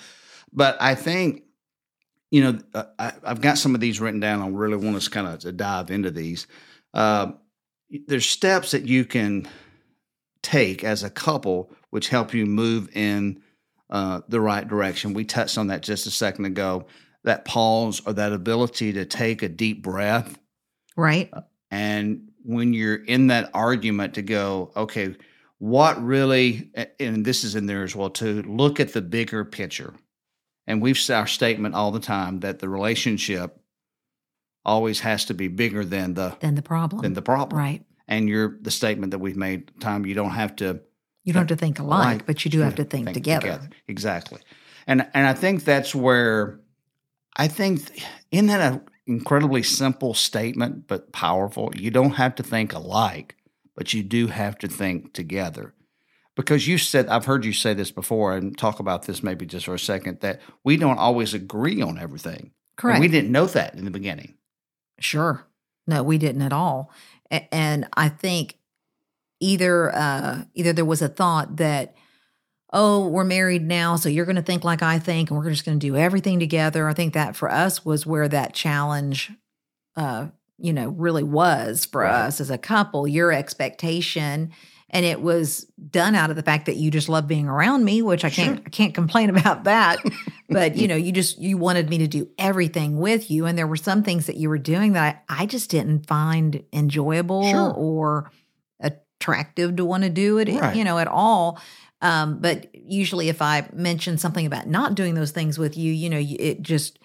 but 0.54 0.78
i 0.80 0.96
think 0.96 1.44
you 2.32 2.42
know 2.44 2.60
uh, 2.74 2.84
I, 2.98 3.12
i've 3.26 3.42
got 3.42 3.58
some 3.58 3.76
of 3.76 3.82
these 3.82 4.00
written 4.00 4.22
down 4.22 4.42
i 4.42 4.48
really 4.48 4.78
want 4.78 4.96
us 4.96 5.10
kind 5.10 5.28
of 5.28 5.40
to 5.40 5.52
dive 5.52 5.92
into 5.92 6.12
these 6.12 6.48
uh, 6.94 7.34
there's 8.08 8.28
steps 8.28 8.72
that 8.72 8.86
you 8.86 9.06
can 9.06 9.48
take 10.42 10.84
as 10.84 11.04
a 11.04 11.10
couple 11.10 11.72
which 11.90 12.10
help 12.10 12.34
you 12.34 12.46
move 12.46 12.90
in 12.96 13.42
uh, 13.90 14.22
the 14.28 14.40
right 14.40 14.68
direction. 14.68 15.14
We 15.14 15.26
touched 15.26 15.58
on 15.58 15.68
that 15.68 15.82
just 15.82 16.06
a 16.06 16.12
second 16.12 16.46
ago. 16.46 16.86
That 17.24 17.46
pause 17.46 18.02
or 18.06 18.14
that 18.14 18.32
ability 18.32 18.94
to 18.94 19.06
take 19.06 19.42
a 19.44 19.50
deep 19.50 19.82
breath. 19.84 20.38
Right. 20.96 21.32
and 21.72 22.30
when 22.44 22.74
you're 22.74 22.96
in 22.96 23.28
that 23.28 23.50
argument 23.54 24.16
to 24.16 24.22
go 24.22 24.72
okay 24.76 25.16
what 25.60 26.02
really 26.04 26.72
and 27.00 27.26
this 27.26 27.44
is 27.44 27.56
in 27.56 27.66
there 27.66 27.84
as 27.84 27.96
well 27.96 28.10
too 28.10 28.42
look 28.44 28.80
at 28.80 28.94
the 28.94 29.02
bigger 29.02 29.44
picture. 29.46 29.94
And 30.68 30.82
we've 30.82 30.98
said 30.98 31.18
our 31.18 31.28
statement 31.28 31.76
all 31.76 31.92
the 31.92 32.00
time 32.00 32.42
that 32.42 32.60
the 32.60 32.70
relationship 32.70 33.59
always 34.66 35.00
has 35.02 35.26
to 35.26 35.34
be 35.34 35.48
bigger 35.48 35.84
than 35.86 36.14
the 36.14 36.36
than 36.40 36.56
the 36.56 36.62
problem. 36.62 37.02
than 37.02 37.14
the 37.14 37.22
problem 37.22 37.58
right. 37.58 37.84
and 38.08 38.28
you're 38.30 38.58
the 38.62 38.72
statement 38.72 39.12
that 39.12 39.20
we've 39.20 39.38
made 39.38 39.72
time 39.80 40.06
you 40.06 40.14
don't 40.14 40.32
have 40.32 40.56
to 40.56 40.82
You 41.24 41.34
don't 41.34 41.42
have 41.42 41.48
to 41.48 41.56
think 41.56 41.80
alike, 41.80 42.06
like, 42.06 42.26
but 42.26 42.46
you 42.46 42.52
do 42.52 42.60
have 42.62 42.76
to 42.76 42.84
think, 42.84 43.14
together. 43.14 43.70
exactly 43.88 44.42
and 44.88 45.08
and 45.14 45.28
i 45.28 45.34
think 45.34 45.64
that's 45.64 45.96
where 45.96 46.60
i 47.38 47.48
think 47.48 48.04
in 48.32 48.48
that 48.48 48.62
an 48.74 48.82
incredibly 49.08 49.64
simple 49.64 50.14
statement 50.14 50.88
but 50.88 51.12
powerful 51.12 51.72
you 51.76 51.90
don't 51.90 52.12
have 52.16 52.36
to 52.36 52.44
think 52.44 52.74
alike 52.74 53.36
but 53.80 53.94
you 53.94 54.04
do 54.04 54.28
have 54.28 54.58
to 54.58 54.68
think 54.68 55.14
together. 55.14 55.74
Because 56.36 56.68
you 56.68 56.78
said, 56.78 57.08
I've 57.08 57.24
heard 57.24 57.46
you 57.46 57.54
say 57.54 57.74
this 57.74 57.92
before 57.92 58.36
and 58.36 58.58
talk 58.58 58.82
about 58.82 59.04
this 59.04 59.24
maybe 59.24 59.46
just 59.46 59.68
for 59.68 59.74
a 59.74 59.80
second, 59.80 60.20
that 60.20 60.42
we 60.66 60.76
don't 60.76 60.98
always 60.98 61.34
agree 61.34 61.82
on 61.82 61.98
everything. 61.98 62.52
Correct. 62.76 62.96
And 62.96 63.02
we 63.02 63.08
didn't 63.08 63.32
know 63.32 63.46
that 63.46 63.76
in 63.76 63.86
the 63.86 63.92
beginning. 63.92 64.36
Sure. 65.00 65.46
No, 65.88 66.04
we 66.04 66.18
didn't 66.18 66.42
at 66.44 66.54
all. 66.54 66.92
And 67.52 67.88
I 67.96 68.10
think 68.10 68.58
either 69.40 69.96
uh 69.96 70.44
either 70.54 70.74
there 70.74 70.86
was 70.86 71.02
a 71.02 71.08
thought 71.08 71.58
that 71.58 71.96
oh, 72.72 73.08
we're 73.08 73.24
married 73.24 73.64
now, 73.64 73.96
so 73.96 74.10
you're 74.10 74.26
going 74.26 74.36
to 74.36 74.44
think 74.44 74.64
like 74.64 74.84
I 74.84 75.00
think 75.00 75.32
and 75.32 75.40
we're 75.40 75.50
just 75.50 75.66
going 75.66 75.80
to 75.80 75.88
do 75.88 75.96
everything 75.96 76.40
together. 76.40 76.88
I 76.88 76.94
think 76.94 77.14
that 77.16 77.36
for 77.36 77.50
us 77.52 77.84
was 77.84 78.06
where 78.06 78.28
that 78.28 78.54
challenge 78.54 79.32
uh 79.96 80.28
you 80.58 80.74
know 80.74 80.90
really 80.90 81.24
was 81.24 81.86
for 81.86 82.02
Right. 82.02 82.14
us 82.26 82.40
as 82.42 82.50
a 82.50 82.58
couple, 82.58 83.08
your 83.08 83.32
expectation 83.32 84.52
and 84.92 85.06
it 85.06 85.22
was 85.22 85.66
done 85.92 86.16
out 86.16 86.32
of 86.32 86.36
the 86.36 86.42
fact 86.44 86.66
that 86.66 86.76
you 86.78 86.90
just 86.90 87.10
love 87.10 87.28
being 87.28 87.48
around 87.48 87.86
me, 87.86 88.02
which 88.02 88.26
I 88.26 88.30
can't 88.32 88.58
Sure. 88.58 88.64
I 88.66 88.70
can't 88.70 88.94
complain 88.94 89.30
about 89.36 89.64
that. 89.66 90.00
But 90.50 90.76
you 90.76 90.88
know, 90.88 90.96
you 90.96 91.12
just 91.12 91.38
you 91.40 91.58
wanted 91.58 91.90
me 91.90 92.00
to 92.00 92.08
do 92.08 92.30
everything 92.38 92.98
with 93.00 93.30
you, 93.32 93.46
and 93.46 93.58
there 93.58 93.68
were 93.68 93.76
some 93.76 94.04
things 94.04 94.26
that 94.28 94.36
you 94.38 94.50
were 94.50 94.58
doing 94.58 94.94
that 94.94 95.24
I, 95.30 95.44
I 95.44 95.46
just 95.46 95.70
didn't 95.70 96.08
find 96.08 96.64
enjoyable 96.74 97.44
Sure. 97.50 97.74
or 97.74 98.32
attractive 98.80 99.76
to 99.76 99.86
want 99.86 100.04
to 100.04 100.10
do 100.10 100.38
it, 100.38 100.48
Right. 100.50 100.76
you 100.76 100.84
know, 100.84 100.98
at 100.98 101.08
all. 101.08 101.60
Um, 102.02 102.40
but 102.40 102.74
usually, 102.74 103.28
if 103.30 103.42
I 103.42 103.68
mention 103.74 104.18
something 104.18 104.46
about 104.46 104.68
not 104.68 104.96
doing 104.96 105.16
those 105.16 105.32
things 105.32 105.60
with 105.60 105.78
you, 105.78 105.92
you 105.92 106.10
know, 106.10 106.20
it 106.22 106.62
just 106.62 106.98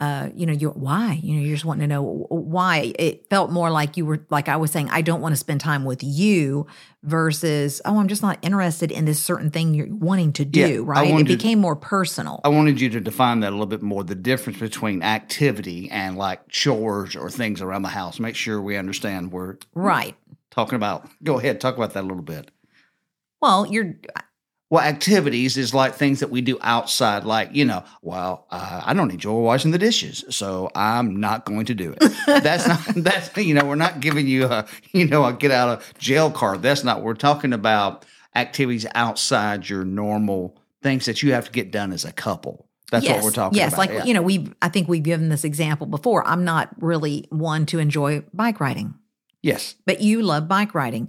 uh, 0.00 0.30
you 0.34 0.46
know, 0.46 0.52
you 0.52 0.70
why? 0.70 1.20
You 1.22 1.34
know, 1.34 1.42
you're 1.42 1.54
just 1.54 1.66
wanting 1.66 1.82
to 1.82 1.86
know 1.86 2.26
why. 2.30 2.94
It 2.98 3.28
felt 3.28 3.50
more 3.50 3.70
like 3.70 3.98
you 3.98 4.06
were 4.06 4.24
like 4.30 4.48
I 4.48 4.56
was 4.56 4.70
saying, 4.70 4.88
I 4.90 5.02
don't 5.02 5.20
want 5.20 5.32
to 5.32 5.36
spend 5.36 5.60
time 5.60 5.84
with 5.84 6.02
you 6.02 6.66
versus, 7.02 7.82
oh, 7.84 7.98
I'm 7.98 8.08
just 8.08 8.22
not 8.22 8.38
interested 8.40 8.90
in 8.90 9.04
this 9.04 9.22
certain 9.22 9.50
thing 9.50 9.74
you're 9.74 9.94
wanting 9.94 10.32
to 10.34 10.44
do, 10.46 10.60
Yeah, 10.60 10.80
right? 10.82 11.20
It 11.20 11.26
became 11.26 11.58
more 11.58 11.76
personal. 11.76 12.40
I 12.44 12.48
wanted 12.48 12.80
you 12.80 12.88
to 12.90 13.00
define 13.00 13.40
that 13.40 13.50
a 13.50 13.50
little 13.50 13.66
bit 13.66 13.82
more 13.82 14.02
the 14.02 14.14
difference 14.14 14.58
between 14.58 15.02
activity 15.02 15.90
and 15.90 16.16
like 16.16 16.48
chores 16.48 17.14
or 17.14 17.28
things 17.28 17.60
around 17.60 17.82
the 17.82 17.88
house. 17.88 18.18
Make 18.18 18.36
sure 18.36 18.60
we 18.62 18.78
understand 18.78 19.32
we're 19.32 19.58
right. 19.74 20.16
talking 20.50 20.76
about. 20.76 21.06
Go 21.22 21.38
ahead, 21.38 21.60
talk 21.60 21.76
about 21.76 21.92
that 21.92 22.04
a 22.04 22.06
little 22.06 22.22
bit. 22.22 22.50
Well, 23.42 23.66
you're 23.66 23.96
Well, 24.70 24.82
activities 24.82 25.56
is 25.56 25.74
like 25.74 25.96
things 25.96 26.20
that 26.20 26.30
we 26.30 26.42
do 26.42 26.56
outside, 26.62 27.24
like, 27.24 27.52
you 27.52 27.64
know, 27.64 27.82
well, 28.02 28.46
uh, 28.50 28.82
I 28.84 28.94
don't 28.94 29.10
enjoy 29.10 29.40
washing 29.40 29.72
the 29.72 29.78
dishes, 29.78 30.24
so 30.30 30.70
I'm 30.76 31.18
not 31.18 31.44
going 31.44 31.66
to 31.66 31.74
do 31.74 31.92
it. 32.00 32.12
That's 32.26 32.68
not, 32.68 32.80
that's, 33.02 33.36
you 33.36 33.52
know, 33.52 33.64
we're 33.64 33.74
not 33.74 33.98
giving 33.98 34.28
you 34.28 34.46
a, 34.46 34.66
you 34.92 35.06
know, 35.06 35.24
a 35.24 35.32
get 35.32 35.50
out 35.50 35.68
of 35.68 35.94
jail 35.98 36.30
card. 36.30 36.62
That's 36.62 36.84
not, 36.84 37.02
we're 37.02 37.14
talking 37.14 37.52
about 37.52 38.06
activities 38.36 38.86
outside 38.94 39.68
your 39.68 39.84
normal 39.84 40.56
things 40.82 41.06
that 41.06 41.20
you 41.20 41.32
have 41.32 41.46
to 41.46 41.50
get 41.50 41.72
done 41.72 41.92
as 41.92 42.04
a 42.04 42.12
couple. 42.12 42.68
That's 42.90 43.08
what 43.08 43.22
we're 43.22 43.30
talking 43.30 43.56
about. 43.58 43.64
yes, 43.64 43.72
about. 43.72 43.78
like 43.78 43.90
yeah. 43.90 44.04
you 44.04 44.14
know, 44.14 44.22
we 44.22 44.52
I 44.60 44.68
think 44.68 44.88
we've 44.88 45.02
given 45.02 45.28
this 45.28 45.44
example 45.44 45.86
before. 45.86 46.26
I'm 46.26 46.44
not 46.44 46.70
really 46.80 47.26
one 47.30 47.66
to 47.66 47.78
enjoy 47.78 48.22
bike 48.32 48.60
riding. 48.60 48.94
yes. 49.42 49.76
but 49.86 50.00
you 50.00 50.22
love 50.22 50.48
bike 50.48 50.74
riding. 50.74 51.08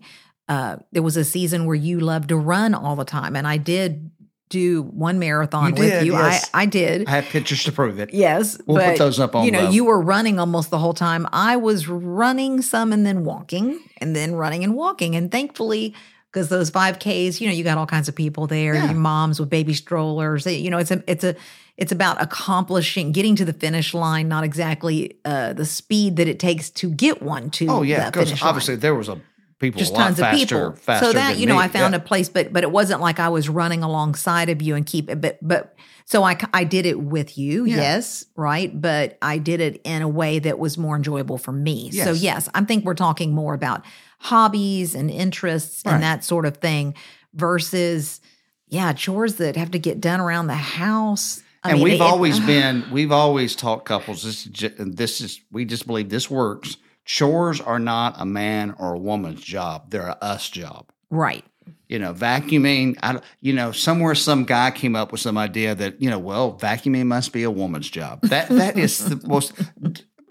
Uh, 0.52 0.76
there 0.92 1.02
was 1.04 1.16
a 1.16 1.24
season 1.24 1.66
where 1.66 1.76
you 1.76 2.00
loved 2.00 2.28
to 2.30 2.36
run 2.36 2.74
all 2.74 2.96
the 2.98 3.06
time, 3.06 3.36
and 3.38 3.48
I 3.48 3.58
did 3.58 4.12
do 4.50 4.84
one 4.84 5.18
marathon 5.18 5.68
You 5.68 5.82
with 5.82 5.92
did, 5.92 6.06
you. 6.08 6.12
yes. 6.12 6.50
I 6.54 6.64
I 6.64 6.66
did. 6.66 7.08
I 7.08 7.12
have 7.12 7.26
pictures 7.26 7.64
to 7.64 7.72
prove 7.72 8.00
it. 8.00 8.14
Yes, 8.14 8.60
We'll 8.66 8.84
put 8.86 8.98
those 8.98 9.18
up 9.18 9.34
on 9.34 9.46
You 9.46 9.52
know, 9.52 9.70
you 9.70 9.86
were 9.86 10.02
running 10.02 10.40
almost 10.40 10.70
the 10.70 10.78
whole 10.78 10.94
time. 10.94 11.26
I 11.32 11.56
was 11.56 11.88
running 11.88 12.62
some 12.62 12.92
and 12.92 13.06
then 13.06 13.24
walking, 13.24 13.80
and 14.02 14.14
then 14.14 14.36
running 14.36 14.64
and 14.66 14.76
walking, 14.76 15.16
and 15.16 15.32
thankfully. 15.32 15.96
Because 16.34 16.48
those 16.48 16.70
five 16.70 16.98
Ks, 16.98 17.42
you 17.42 17.48
know, 17.48 17.54
you 17.54 17.64
got 17.64 17.78
all 17.78 17.86
kinds 17.86 18.08
of 18.08 18.16
people 18.16 18.48
there. 18.48 18.74
Yeah. 18.74 18.86
Your 18.86 18.94
moms 18.94 19.38
with 19.38 19.50
baby 19.50 19.74
strollers. 19.74 20.46
You 20.46 20.70
know, 20.70 20.78
it's 20.78 20.92
a, 20.92 21.04
it's 21.06 21.26
a, 21.26 21.36
it's 21.76 21.92
about 21.92 22.22
accomplishing, 22.22 23.12
getting 23.12 23.36
to 23.36 23.44
the 23.44 23.52
finish 23.52 23.94
line, 23.94 24.30
not 24.30 24.46
exactly 24.46 25.18
uh, 25.26 25.52
the 25.52 25.66
speed 25.66 26.16
that 26.16 26.30
it 26.30 26.40
takes 26.40 26.70
to 26.70 26.90
get 26.90 27.22
one 27.22 27.50
to. 27.52 27.68
Oh, 27.68 27.82
yeah. 27.82 28.10
Because 28.10 28.42
obviously 28.42 28.78
there 28.78 28.96
was 28.96 29.10
a 29.10 29.20
people 29.62 29.80
just 29.80 29.92
a 29.94 29.96
lot 29.96 30.04
tons 30.16 30.20
of 30.20 30.32
people. 30.32 30.72
faster 30.74 31.06
so 31.06 31.14
that 31.14 31.38
you 31.38 31.46
know, 31.46 31.56
me. 31.56 31.62
I 31.62 31.68
found 31.70 31.94
Yeah. 31.94 31.98
a 32.00 32.04
place, 32.04 32.28
but 32.28 32.52
but 32.52 32.64
it 32.64 32.72
wasn't 32.72 33.00
like 33.00 33.20
I 33.20 33.30
was 33.30 33.48
running 33.48 33.84
alongside 33.84 34.50
of 34.50 34.62
you 34.62 34.76
and 34.76 34.86
keep 34.86 35.10
it. 35.10 35.22
But 35.22 35.38
but 35.42 35.76
so 36.06 36.24
I 36.24 36.38
I 36.54 36.66
did 36.66 36.86
it 36.86 37.00
with 37.00 37.38
you, 37.38 37.64
Yeah. 37.66 37.78
yes, 37.78 38.26
right. 38.36 38.70
But 38.82 39.18
I 39.22 39.38
did 39.38 39.62
it 39.62 39.80
in 39.86 40.02
a 40.02 40.10
way 40.10 40.40
that 40.40 40.60
was 40.60 40.78
more 40.78 40.98
enjoyable 40.98 41.38
for 41.38 41.54
me. 41.54 41.92
So 41.92 42.12
Yes. 42.12 42.22
yes, 42.22 42.50
I 42.54 42.62
think 42.66 42.84
we're 42.84 42.94
talking 42.96 43.34
more 43.34 43.54
about 43.54 43.86
hobbies 44.20 44.94
and 44.96 45.10
interests 45.10 45.84
Right. 45.86 45.94
and 45.94 46.04
that 46.04 46.24
sort 46.26 46.46
of 46.46 46.58
thing 46.58 46.94
versus 47.34 48.22
yeah 48.70 48.94
chores 48.94 49.36
that 49.36 49.56
have 49.56 49.72
to 49.72 49.80
get 49.80 50.00
done 50.02 50.20
around 50.20 50.48
the 50.48 50.54
house. 50.56 51.42
I 51.64 51.70
and 51.72 51.78
mean, 51.78 51.84
we've 51.84 51.94
it- 51.96 52.02
always 52.02 52.38
uh-huh. 52.38 52.48
been 52.48 52.84
we've 52.92 53.12
always 53.12 53.56
taught 53.56 53.86
couples 53.86 54.24
this 54.24 54.46
is 54.46 54.52
ju- 54.52 54.74
and 54.78 54.98
this 54.98 55.22
is 55.22 55.42
we 55.52 55.66
just 55.66 55.86
believe 55.88 56.10
this 56.10 56.30
works 56.30 56.78
chores 57.06 57.60
are 57.62 57.80
not 57.80 58.16
a 58.20 58.26
man 58.26 58.76
or 58.80 58.94
a 58.94 59.00
woman's 59.00 59.42
job 59.42 59.90
they're 59.90 60.08
a 60.08 60.18
us 60.24 60.50
job 60.50 60.90
right. 61.10 61.44
you 61.88 61.98
know 62.00 62.14
vacuuming 62.14 62.98
I, 63.02 63.20
you 63.42 63.54
know 63.54 63.72
somewhere 63.72 64.16
some 64.16 64.44
guy 64.46 64.72
came 64.72 64.96
up 64.96 65.12
with 65.12 65.22
some 65.22 65.38
idea 65.38 65.74
that 65.76 66.02
you 66.02 66.10
know 66.10 66.20
well 66.20 66.54
vacuuming 66.58 67.06
must 67.08 67.34
be 67.34 67.44
a 67.44 67.52
woman's 67.52 67.90
job 67.90 68.22
that 68.24 68.50
that 68.50 68.78
is 68.78 69.00
the 69.10 69.20
most 69.28 69.54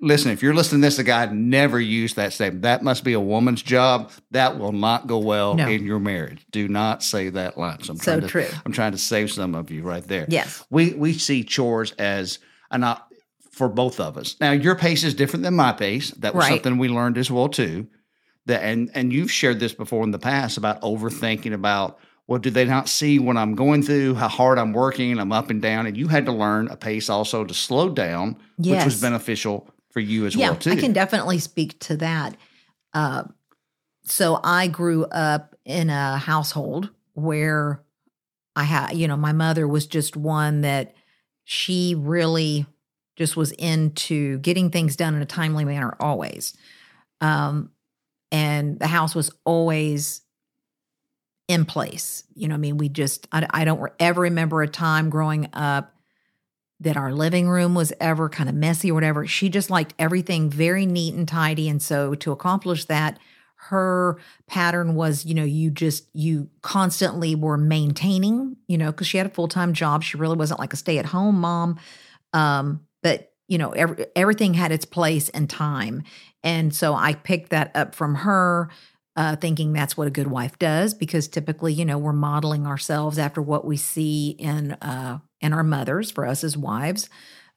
listen 0.00 0.30
if 0.30 0.42
you're 0.42 0.54
listening 0.54 0.80
to 0.80 0.86
this 0.86 0.98
a 0.98 1.04
guy 1.04 1.26
never 1.26 1.78
used 1.78 2.16
that 2.16 2.32
statement 2.32 2.62
that 2.62 2.82
must 2.82 3.04
be 3.04 3.12
a 3.12 3.20
woman's 3.20 3.62
job 3.62 4.10
that 4.30 4.58
will 4.58 4.72
not 4.72 5.06
go 5.06 5.18
well 5.18 5.54
No. 5.54 5.68
in 5.68 5.84
your 5.84 5.98
marriage 5.98 6.46
do 6.50 6.68
not 6.68 7.02
say 7.02 7.28
that 7.30 7.58
line 7.58 7.82
so, 7.82 7.92
I'm 7.92 7.98
So 7.98 8.04
trying 8.12 8.20
to, 8.22 8.28
true. 8.28 8.46
i'm 8.64 8.72
trying 8.72 8.92
to 8.92 8.98
save 8.98 9.30
some 9.30 9.54
of 9.54 9.70
you 9.70 9.82
right 9.82 10.04
there 10.06 10.24
Yes. 10.28 10.64
we 10.70 10.94
we 10.94 11.12
see 11.14 11.42
chores 11.44 11.92
as 11.98 12.38
an 12.70 12.84
for 13.60 13.68
both 13.68 14.00
of 14.00 14.16
us. 14.16 14.36
Now 14.40 14.52
your 14.52 14.74
pace 14.74 15.04
is 15.04 15.12
different 15.12 15.42
than 15.42 15.54
my 15.54 15.72
pace. 15.72 16.12
That 16.12 16.34
was 16.34 16.44
Right. 16.44 16.52
something 16.54 16.78
we 16.78 16.88
learned 16.88 17.18
as 17.18 17.30
well 17.30 17.50
too. 17.50 17.88
That 18.46 18.62
and 18.62 18.90
and 18.94 19.12
you've 19.12 19.30
shared 19.30 19.60
this 19.60 19.74
before 19.74 20.02
in 20.02 20.12
the 20.12 20.18
past 20.18 20.56
about 20.56 20.80
overthinking 20.80 21.52
about 21.52 21.98
well, 22.26 22.38
do 22.38 22.48
they 22.48 22.64
not 22.64 22.88
see 22.88 23.18
what 23.18 23.36
I'm 23.36 23.54
going 23.54 23.82
through, 23.82 24.14
how 24.14 24.28
hard 24.28 24.56
I'm 24.58 24.72
working, 24.72 25.18
I'm 25.18 25.32
up 25.32 25.50
and 25.50 25.60
down, 25.60 25.86
and 25.86 25.94
you 25.94 26.08
had 26.08 26.24
to 26.26 26.32
learn 26.32 26.68
a 26.68 26.76
pace 26.76 27.10
also 27.10 27.44
to 27.44 27.52
slow 27.52 27.90
down, 27.90 28.36
which 28.56 28.82
was 28.84 28.98
beneficial 28.98 29.68
for 29.90 30.00
you 30.00 30.24
as 30.24 30.34
yeah, 30.34 30.50
well 30.50 30.56
too. 30.56 30.70
I 30.70 30.76
can 30.76 30.94
definitely 30.94 31.38
speak 31.38 31.78
to 31.80 31.98
that. 31.98 32.36
Uh, 32.94 33.24
so 34.04 34.40
I 34.42 34.68
grew 34.68 35.04
up 35.04 35.54
in 35.66 35.90
a 35.90 36.16
household 36.16 36.88
where 37.12 37.82
I 38.56 38.62
had, 38.62 38.92
you 38.92 39.06
know, 39.06 39.18
my 39.18 39.32
mother 39.32 39.68
was 39.68 39.86
just 39.86 40.16
one 40.16 40.62
that 40.62 40.94
she 41.44 41.94
really 41.98 42.64
just 43.20 43.36
was 43.36 43.52
into 43.52 44.38
getting 44.38 44.70
things 44.70 44.96
done 44.96 45.14
in 45.14 45.20
a 45.20 45.26
timely 45.26 45.66
manner 45.66 45.94
always. 46.00 46.56
Um, 47.20 47.70
and 48.32 48.78
the 48.78 48.86
house 48.86 49.14
was 49.14 49.30
always 49.44 50.22
in 51.46 51.66
place. 51.66 52.24
You 52.34 52.48
know, 52.48 52.54
I 52.54 52.58
mean, 52.58 52.78
we 52.78 52.88
just, 52.88 53.28
I, 53.30 53.46
I 53.50 53.64
don't 53.66 53.92
ever 54.00 54.22
remember 54.22 54.62
a 54.62 54.68
time 54.68 55.10
growing 55.10 55.50
up 55.52 55.94
that 56.80 56.96
our 56.96 57.12
living 57.12 57.46
room 57.46 57.74
was 57.74 57.92
ever 58.00 58.30
kind 58.30 58.48
of 58.48 58.54
messy 58.54 58.90
or 58.90 58.94
whatever. 58.94 59.26
She 59.26 59.50
just 59.50 59.68
liked 59.68 59.92
everything 59.98 60.48
very 60.48 60.86
neat 60.86 61.12
and 61.12 61.28
tidy. 61.28 61.68
And 61.68 61.82
so 61.82 62.14
to 62.14 62.32
accomplish 62.32 62.86
that, 62.86 63.18
her 63.56 64.18
pattern 64.46 64.94
was, 64.94 65.26
you 65.26 65.34
know, 65.34 65.44
you 65.44 65.70
just, 65.70 66.08
you 66.14 66.48
constantly 66.62 67.34
were 67.34 67.58
maintaining, 67.58 68.56
you 68.66 68.78
know, 68.78 68.90
because 68.90 69.08
she 69.08 69.18
had 69.18 69.26
a 69.26 69.30
full 69.30 69.48
time 69.48 69.74
job. 69.74 70.02
She 70.02 70.16
really 70.16 70.38
wasn't 70.38 70.58
like 70.58 70.72
a 70.72 70.76
stay 70.76 70.96
at 70.96 71.04
home 71.04 71.38
mom. 71.38 71.78
Um, 72.32 72.86
you 73.50 73.58
know, 73.58 73.70
every, 73.70 74.06
everything 74.14 74.54
had 74.54 74.72
its 74.72 74.86
place 74.86 75.28
and 75.30 75.50
time. 75.50 76.04
And 76.42 76.74
so 76.74 76.94
I 76.94 77.14
picked 77.14 77.50
that 77.50 77.70
up 77.74 77.94
from 77.94 78.14
her. 78.14 78.70
Uh, 79.16 79.34
thinking 79.34 79.72
that's 79.72 79.96
what 79.96 80.06
a 80.06 80.10
good 80.10 80.28
wife 80.28 80.56
does, 80.60 80.94
because 80.94 81.26
typically, 81.26 81.74
you 81.74 81.84
know, 81.84 81.98
we're 81.98 82.12
modeling 82.12 82.64
ourselves 82.64 83.18
after 83.18 83.42
what 83.42 83.66
we 83.66 83.76
see 83.76 84.30
in 84.38 84.70
uh, 84.74 85.18
in 85.40 85.52
our 85.52 85.64
mothers 85.64 86.12
for 86.12 86.24
us 86.24 86.44
as 86.44 86.56
wives. 86.56 87.10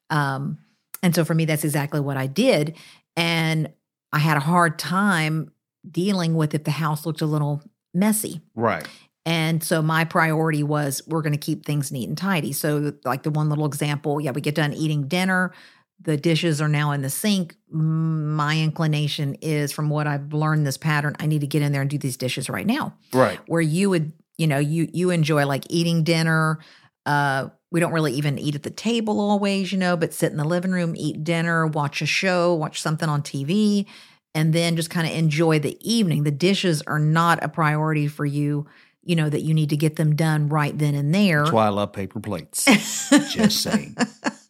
Um, 0.09 0.57
and 1.03 1.13
so 1.13 1.23
for 1.23 1.35
me, 1.35 1.45
that's 1.45 1.63
exactly 1.63 1.99
what 1.99 2.17
I 2.17 2.25
did. 2.25 2.75
And 3.15 3.71
I 4.11 4.17
had 4.17 4.35
a 4.35 4.41
hard 4.41 4.79
time 4.79 5.51
dealing 5.89 6.33
with 6.33 6.55
if 6.55 6.63
the 6.63 6.71
house 6.71 7.05
looked 7.05 7.21
a 7.21 7.27
little 7.27 7.61
messy. 7.93 8.41
right. 8.55 8.87
And 9.25 9.63
so 9.63 9.81
my 9.81 10.03
priority 10.03 10.63
was 10.63 11.01
we're 11.07 11.21
going 11.21 11.33
to 11.33 11.39
keep 11.39 11.65
things 11.65 11.91
neat 11.91 12.09
and 12.09 12.17
tidy. 12.17 12.51
So, 12.51 12.93
like 13.05 13.23
the 13.23 13.29
one 13.29 13.49
little 13.49 13.65
example, 13.65 14.19
yeah, 14.19 14.31
we 14.31 14.41
get 14.41 14.55
done 14.55 14.73
eating 14.73 15.07
dinner. 15.07 15.53
The 16.03 16.17
dishes 16.17 16.61
are 16.61 16.67
now 16.67 16.91
in 16.91 17.01
the 17.01 17.09
sink. 17.09 17.55
My 17.69 18.59
inclination 18.59 19.35
is, 19.41 19.71
from 19.71 19.89
what 19.89 20.05
I've 20.07 20.33
learned 20.33 20.65
this 20.67 20.77
pattern, 20.77 21.15
I 21.19 21.25
need 21.25 21.41
to 21.41 21.47
get 21.47 21.61
in 21.61 21.71
there 21.71 21.81
and 21.81 21.89
do 21.89 21.97
these 21.97 22.17
dishes 22.17 22.49
right 22.49 22.65
now 22.67 22.95
Right. 23.13 23.39
where 23.47 23.61
you 23.61 23.89
would 23.89 24.11
you 24.37 24.47
know 24.47 24.57
you 24.57 24.89
you 24.91 25.11
enjoy 25.11 25.45
like 25.45 25.63
eating 25.69 26.03
dinner 26.03 26.57
uh 27.05 27.49
we 27.71 27.79
don't 27.79 27.91
really 27.91 28.13
even 28.13 28.39
eat 28.39 28.55
at 28.55 28.63
the 28.63 28.71
table 28.71 29.19
always 29.19 29.71
you 29.71 29.77
know 29.77 29.95
but 29.95 30.11
sit 30.11 30.31
in 30.31 30.37
the 30.37 30.43
living 30.43 30.71
room 30.71 30.95
eat 30.97 31.23
dinner 31.23 31.67
watch 31.67 32.01
a 32.01 32.05
show 32.07 32.55
watch 32.55 32.81
something 32.81 33.07
on 33.09 33.21
tv 33.21 33.85
and 34.33 34.51
then 34.51 34.75
just 34.75 34.89
kind 34.89 35.05
of 35.07 35.13
enjoy 35.13 35.59
the 35.59 35.77
evening. 35.87 36.23
The 36.23 36.31
dishes 36.31 36.81
are 36.87 36.97
not 36.97 37.43
a 37.43 37.47
priority 37.47 38.07
for 38.07 38.25
you, 38.25 38.65
you 39.03 39.15
know, 39.15 39.29
that 39.29 39.41
you 39.41 39.53
need 39.53 39.69
to 39.69 39.77
get 39.77 39.95
them 39.97 40.15
done 40.15 40.49
right 40.49 40.75
then 40.75 40.95
and 40.95 41.13
there. 41.13 41.43
That's 41.43 41.51
why 41.53 41.67
I 41.67 41.69
love 41.69 41.93
paper 41.93 42.19
plates. 42.19 42.65
Just 43.31 43.61
saying. 43.61 43.95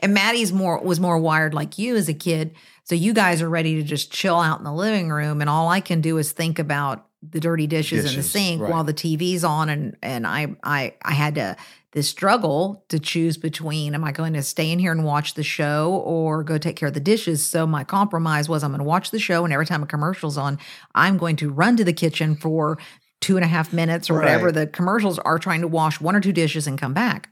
And 0.00 0.14
Maddie's 0.14 0.52
more 0.52 0.82
was 0.82 1.00
more 1.00 1.18
wired 1.18 1.54
like 1.54 1.78
you 1.78 1.96
as 1.96 2.08
a 2.08 2.14
kid. 2.14 2.54
So 2.84 2.94
you 2.94 3.12
guys 3.12 3.42
are 3.42 3.48
ready 3.48 3.76
to 3.76 3.82
just 3.82 4.12
chill 4.12 4.38
out 4.38 4.58
in 4.58 4.64
the 4.64 4.72
living 4.72 5.10
room 5.10 5.40
and 5.40 5.50
all 5.50 5.68
I 5.68 5.80
can 5.80 6.00
do 6.00 6.18
is 6.18 6.32
think 6.32 6.58
about 6.58 7.06
the 7.22 7.40
dirty 7.40 7.66
dishes, 7.66 8.10
in 8.10 8.16
the 8.16 8.22
sink 8.22 8.62
right. 8.62 8.70
while 8.70 8.84
the 8.84 8.94
TV's 8.94 9.42
on 9.42 9.68
and 9.68 9.96
and 10.02 10.26
I 10.26 10.54
I 10.62 10.94
I 11.02 11.12
had 11.12 11.34
to 11.36 11.56
this 11.92 12.08
struggle 12.08 12.84
to 12.90 12.98
choose 12.98 13.36
between 13.38 13.94
am 13.94 14.04
I 14.04 14.12
going 14.12 14.34
to 14.34 14.42
stay 14.42 14.70
in 14.70 14.78
here 14.78 14.92
and 14.92 15.02
watch 15.02 15.34
the 15.34 15.42
show 15.42 16.02
or 16.04 16.44
go 16.44 16.58
take 16.58 16.76
care 16.76 16.88
of 16.88 16.94
the 16.94 17.00
dishes? 17.00 17.44
So 17.44 17.66
my 17.66 17.84
compromise 17.84 18.48
was 18.48 18.62
I'm 18.62 18.70
going 18.70 18.80
to 18.80 18.84
watch 18.84 19.10
the 19.10 19.18
show 19.18 19.44
and 19.44 19.52
every 19.52 19.66
time 19.66 19.82
a 19.82 19.86
commercial's 19.86 20.36
on, 20.36 20.58
I'm 20.94 21.16
going 21.16 21.36
to 21.36 21.50
run 21.50 21.76
to 21.78 21.84
the 21.84 21.94
kitchen 21.94 22.36
for 22.36 22.78
two 23.20 23.36
and 23.36 23.44
a 23.44 23.48
half 23.48 23.72
minutes 23.72 24.10
or 24.10 24.14
whatever 24.14 24.52
the 24.52 24.66
commercials 24.66 25.18
are 25.20 25.38
trying 25.38 25.62
to 25.62 25.68
wash 25.68 26.00
one 26.00 26.14
or 26.14 26.20
two 26.20 26.32
dishes 26.32 26.66
and 26.66 26.78
come 26.78 26.92
back 26.92 27.30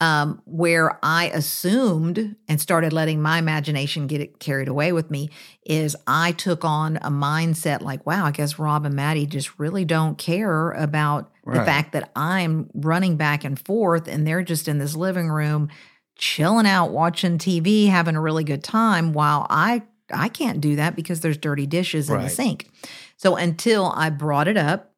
um, 0.00 0.40
where 0.46 0.98
I 1.02 1.28
assumed 1.28 2.34
and 2.48 2.60
started 2.60 2.92
letting 2.92 3.20
my 3.20 3.38
imagination 3.38 4.06
get 4.06 4.22
it 4.22 4.40
carried 4.40 4.68
away 4.68 4.92
with 4.92 5.10
me 5.10 5.28
is 5.64 5.94
I 6.06 6.32
took 6.32 6.64
on 6.64 6.96
a 6.98 7.10
mindset 7.10 7.82
like, 7.82 8.06
wow, 8.06 8.24
I 8.24 8.30
guess 8.30 8.58
Rob 8.58 8.86
and 8.86 8.94
Maddie 8.94 9.26
just 9.26 9.58
really 9.58 9.84
don't 9.84 10.16
care 10.16 10.70
about 10.72 11.30
the 11.44 11.64
fact 11.64 11.92
that 11.92 12.10
I'm 12.16 12.70
running 12.72 13.16
back 13.16 13.44
and 13.44 13.58
forth 13.58 14.08
and 14.08 14.26
they're 14.26 14.42
just 14.42 14.68
in 14.68 14.78
this 14.78 14.96
living 14.96 15.28
room 15.28 15.68
chilling 16.16 16.66
out, 16.66 16.92
watching 16.92 17.38
TV, 17.38 17.88
having 17.88 18.16
a 18.16 18.20
really 18.20 18.44
good 18.44 18.64
time 18.64 19.12
while 19.12 19.46
I 19.50 19.82
I 20.12 20.28
can't 20.28 20.60
do 20.60 20.76
that 20.76 20.96
because 20.96 21.20
there's 21.20 21.36
dirty 21.38 21.66
dishes 21.66 22.08
in 22.08 22.16
the 22.22 22.28
sink. 22.28 22.70
So 23.16 23.36
until 23.36 23.92
I 23.94 24.10
brought 24.10 24.48
it 24.48 24.56
up 24.56 24.92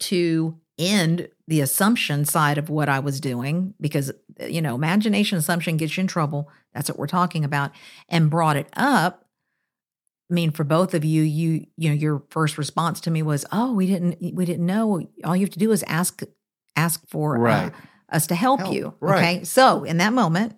to 0.00 0.58
end 0.78 1.28
the 1.46 1.60
assumption 1.60 2.24
side 2.24 2.58
of 2.58 2.70
what 2.70 2.88
I 2.88 3.00
was 3.00 3.20
doing, 3.20 3.74
because, 3.80 4.12
you 4.40 4.62
know, 4.62 4.74
imagination 4.74 5.38
assumption 5.38 5.76
gets 5.76 5.96
you 5.96 6.02
in 6.02 6.06
trouble. 6.06 6.50
That's 6.74 6.88
what 6.88 6.98
we're 6.98 7.06
talking 7.06 7.44
about. 7.44 7.72
And 8.08 8.30
brought 8.30 8.56
it 8.56 8.68
up. 8.76 9.24
I 10.30 10.34
mean, 10.34 10.50
for 10.50 10.64
both 10.64 10.92
of 10.92 11.04
you, 11.04 11.22
you, 11.22 11.66
you 11.76 11.88
know, 11.88 11.94
your 11.94 12.22
first 12.30 12.58
response 12.58 13.00
to 13.02 13.10
me 13.10 13.22
was, 13.22 13.46
"Oh, 13.50 13.72
we 13.72 13.86
didn't, 13.86 14.18
we 14.34 14.44
didn't 14.44 14.66
know. 14.66 15.08
All 15.24 15.34
you 15.34 15.46
have 15.46 15.52
to 15.54 15.58
do 15.58 15.72
is 15.72 15.82
ask, 15.84 16.22
ask 16.76 17.08
for 17.08 17.48
uh, 17.48 17.70
us 18.10 18.26
to 18.26 18.34
help, 18.34 18.60
Help, 18.60 18.74
you." 18.74 18.94
right. 19.00 19.36
Okay, 19.38 19.44
so 19.44 19.84
in 19.84 19.96
that 19.96 20.12
moment, 20.12 20.54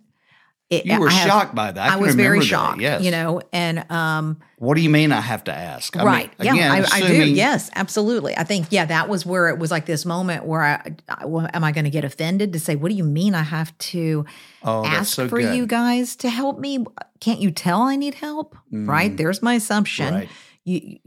it, 0.71 0.87
You 0.87 1.01
were 1.01 1.09
have- 1.11 1.29
shocked 1.29 1.55
by 1.55 1.73
that. 1.73 1.91
I, 1.91 1.95
I, 1.95 1.97
was 1.97 2.15
very 2.15 2.39
remember 2.39 2.45
that, 2.45 2.49
shocked. 2.49 2.81
Yes. 2.81 3.03
you 3.03 3.11
know, 3.11 3.41
and 3.53 3.91
um, 3.91 4.39
What 4.59 4.77
do 4.77 4.81
you 4.83 4.89
mean 4.91 5.11
I 5.11 5.21
have 5.21 5.43
to 5.45 5.53
ask? 5.53 5.97
I 5.97 6.01
mean, 6.01 6.07
right. 6.07 6.33
again, 6.39 6.57
yeah, 6.57 6.73
I, 6.73 6.97
I 6.99 7.01
do. 7.09 7.29
Yes, 7.29 7.71
absolutely. 7.75 8.37
I 8.37 8.45
think, 8.45 8.69
yeah, 8.71 8.85
that 8.85 9.09
was 9.09 9.27
where 9.27 9.49
it 9.49 9.59
was 9.59 9.71
like 9.73 9.87
this 9.87 10.07
moment 10.07 10.45
where 10.45 10.63
I, 10.63 10.95
I 11.09 11.27
well, 11.27 11.49
am 11.53 11.65
I 11.65 11.73
going 11.73 11.85
to 11.87 11.91
get 11.91 12.05
offended 12.05 12.53
to 12.53 12.61
say, 12.61 12.77
what 12.77 12.89
do 12.91 12.95
you 12.95 13.03
mean 13.05 13.35
I 13.35 13.43
have 13.43 13.77
to 13.79 14.25
Oh, 14.63 14.85
ask 14.85 15.13
so 15.15 15.29
for 15.29 15.41
good. 15.41 15.57
you 15.57 15.67
guys 15.67 16.15
to 16.17 16.31
help 16.31 16.59
me? 16.61 16.85
Can't 17.19 17.41
you 17.41 17.51
tell 17.51 17.83
I 17.83 17.97
need 17.97 18.15
help? 18.15 18.57
Right. 18.71 19.11
Mm, 19.13 19.17
There's 19.17 19.43
my 19.43 19.55
assumption. 19.55 20.15
right. 20.15 20.29
You, 20.65 20.99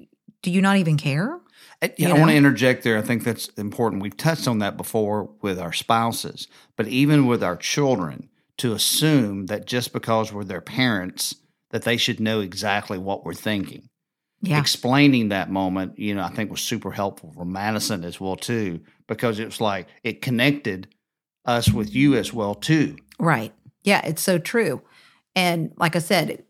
do 0.42 0.52
you 0.52 0.62
not 0.62 0.76
even 0.78 0.98
care? 0.98 1.40
Yeah, 1.82 1.90
You 1.98 2.10
I 2.16 2.20
want 2.20 2.32
to 2.32 2.36
interject 2.38 2.84
there. 2.84 2.98
I 2.98 3.02
think 3.02 3.24
that's 3.24 3.48
important. 3.50 4.02
We've 4.02 4.16
touched 4.16 4.48
on 4.48 4.60
that 4.60 4.76
before 4.78 5.30
with 5.42 5.60
our 5.60 5.72
spouses, 5.74 6.48
but 6.76 6.88
even 6.88 7.28
with 7.28 7.44
our 7.44 7.56
children, 7.58 8.30
to 8.58 8.74
assume 8.74 9.48
that 9.48 9.66
just 9.66 9.94
because 9.94 10.32
we're 10.32 10.44
their 10.44 10.62
parents, 10.62 11.36
that 11.72 11.84
they 11.84 11.98
should 11.98 12.20
know 12.20 12.40
exactly 12.40 12.98
what 12.98 13.26
we're 13.26 13.34
thinking. 13.34 13.90
Yeah. 14.42 14.60
Explaining 14.60 15.30
that 15.30 15.50
moment, 15.50 15.98
you 15.98 16.14
know, 16.14 16.24
I 16.24 16.30
think 16.30 16.52
was 16.52 16.62
super 16.62 16.92
helpful 16.92 17.32
for 17.34 17.46
Madison 17.46 18.04
as 18.04 18.20
well 18.20 18.36
too, 18.36 18.82
because 19.08 19.40
it 19.40 19.46
was 19.46 19.62
like 19.62 19.88
it 20.04 20.22
connected 20.22 20.88
us 21.46 21.72
with 21.72 21.96
you 21.96 22.16
as 22.16 22.34
well 22.34 22.54
too. 22.54 22.98
Right. 23.20 23.54
Yeah, 23.84 24.06
it's 24.06 24.22
so 24.22 24.38
true. 24.38 24.82
And 25.36 25.72
like 25.78 25.96
I 25.96 26.00
said, 26.00 26.44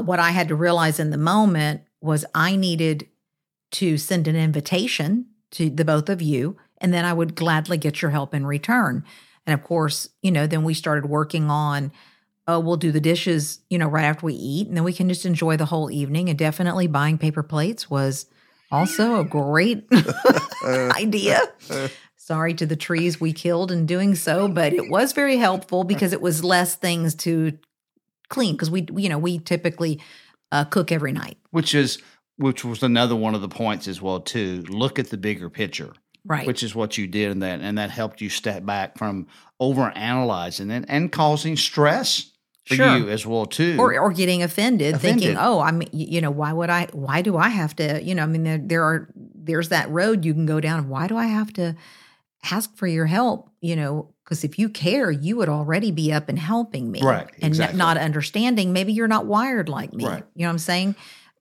what 0.00 0.18
I 0.18 0.30
had 0.30 0.48
to 0.48 0.54
realize 0.54 1.00
in 1.00 1.10
the 1.10 1.18
moment 1.18 1.82
was 2.00 2.24
I 2.34 2.56
needed 2.56 3.08
to 3.72 3.98
send 3.98 4.26
an 4.28 4.36
invitation 4.36 5.26
to 5.52 5.68
the 5.68 5.84
both 5.84 6.08
of 6.08 6.22
you, 6.22 6.56
and 6.78 6.94
then 6.94 7.04
I 7.04 7.12
would 7.12 7.34
gladly 7.34 7.76
get 7.76 8.00
your 8.00 8.12
help 8.12 8.34
in 8.34 8.46
return. 8.46 9.04
And 9.46 9.54
of 9.54 9.64
course, 9.64 10.08
you 10.22 10.30
know, 10.30 10.46
then 10.46 10.64
we 10.64 10.74
started 10.74 11.08
working 11.08 11.50
on, 11.50 11.92
oh, 12.46 12.60
we'll 12.60 12.76
do 12.76 12.92
the 12.92 13.00
dishes, 13.00 13.60
you 13.70 13.78
know, 13.78 13.88
right 13.88 14.04
after 14.04 14.26
we 14.26 14.34
eat, 14.34 14.68
and 14.68 14.76
then 14.76 14.84
we 14.84 14.92
can 14.92 15.08
just 15.08 15.26
enjoy 15.26 15.56
the 15.56 15.66
whole 15.66 15.90
evening. 15.90 16.28
And 16.28 16.38
definitely 16.38 16.86
buying 16.86 17.18
paper 17.18 17.42
plates 17.42 17.90
was 17.90 18.26
also 18.70 19.20
a 19.20 19.24
great 19.24 19.86
idea. 20.64 21.40
Sorry 22.16 22.54
to 22.54 22.66
the 22.66 22.76
trees 22.76 23.20
we 23.20 23.32
killed 23.32 23.72
in 23.72 23.86
doing 23.86 24.14
so, 24.14 24.46
but 24.46 24.72
it 24.72 24.88
was 24.88 25.12
very 25.12 25.36
helpful 25.36 25.84
because 25.84 26.12
it 26.12 26.20
was 26.20 26.44
less 26.44 26.76
things 26.76 27.14
to 27.16 27.58
clean 28.28 28.54
because 28.54 28.70
we, 28.70 28.86
you 28.96 29.08
know, 29.08 29.18
we 29.18 29.38
typically 29.40 30.00
uh, 30.52 30.64
cook 30.64 30.92
every 30.92 31.12
night. 31.12 31.38
Which 31.50 31.74
is 31.74 31.98
which 32.36 32.64
was 32.64 32.82
another 32.82 33.14
one 33.14 33.34
of 33.34 33.42
the 33.42 33.48
points 33.48 33.86
as 33.86 34.00
well 34.00 34.20
too. 34.20 34.62
Look 34.68 34.98
at 34.98 35.10
the 35.10 35.18
bigger 35.18 35.50
picture. 35.50 35.92
Right. 36.24 36.46
which 36.46 36.62
is 36.62 36.74
what 36.74 36.98
you 36.98 37.06
did 37.06 37.30
in 37.30 37.38
that, 37.40 37.60
and 37.60 37.78
that 37.78 37.90
helped 37.90 38.20
you 38.20 38.28
step 38.28 38.64
back 38.64 38.98
from 38.98 39.26
over 39.58 39.90
analyzing 39.94 40.70
and, 40.70 40.84
and 40.88 41.10
causing 41.12 41.56
stress 41.56 42.30
for 42.66 42.74
Sure. 42.74 42.98
you 42.98 43.08
as 43.08 43.26
well 43.26 43.46
too. 43.46 43.76
or 43.78 43.98
or 43.98 44.12
getting 44.12 44.42
offended, 44.42 45.00
thinking, 45.00 45.36
"Oh, 45.38 45.60
I'm, 45.60 45.82
you 45.92 46.20
know, 46.20 46.30
why 46.30 46.52
would 46.52 46.70
I? 46.70 46.88
Why 46.92 47.22
do 47.22 47.36
I 47.36 47.48
have 47.48 47.74
to? 47.76 48.02
You 48.02 48.14
know, 48.14 48.22
I 48.22 48.26
mean, 48.26 48.44
there, 48.44 48.58
there 48.58 48.84
are 48.84 49.08
there's 49.16 49.70
that 49.70 49.90
road 49.90 50.24
you 50.24 50.34
can 50.34 50.46
go 50.46 50.60
down. 50.60 50.88
Why 50.88 51.06
do 51.08 51.16
I 51.16 51.26
have 51.26 51.52
to 51.54 51.74
ask 52.50 52.74
for 52.76 52.86
your 52.86 53.06
help? 53.06 53.50
You 53.60 53.76
know, 53.76 54.14
because 54.24 54.44
if 54.44 54.58
you 54.58 54.68
care, 54.68 55.10
you 55.10 55.36
would 55.36 55.48
already 55.48 55.90
be 55.90 56.12
up 56.12 56.28
and 56.28 56.38
helping 56.38 56.90
me, 56.92 57.02
Right, 57.02 57.28
And 57.42 57.50
exactly. 57.52 57.78
not 57.78 57.96
understanding, 57.96 58.72
maybe 58.72 58.92
you're 58.92 59.08
not 59.08 59.26
wired 59.26 59.68
like 59.68 59.92
me. 59.92 60.04
Right. 60.06 60.24
You 60.34 60.42
know 60.42 60.48
what 60.48 60.52
I'm 60.52 60.58
saying? 60.58 60.94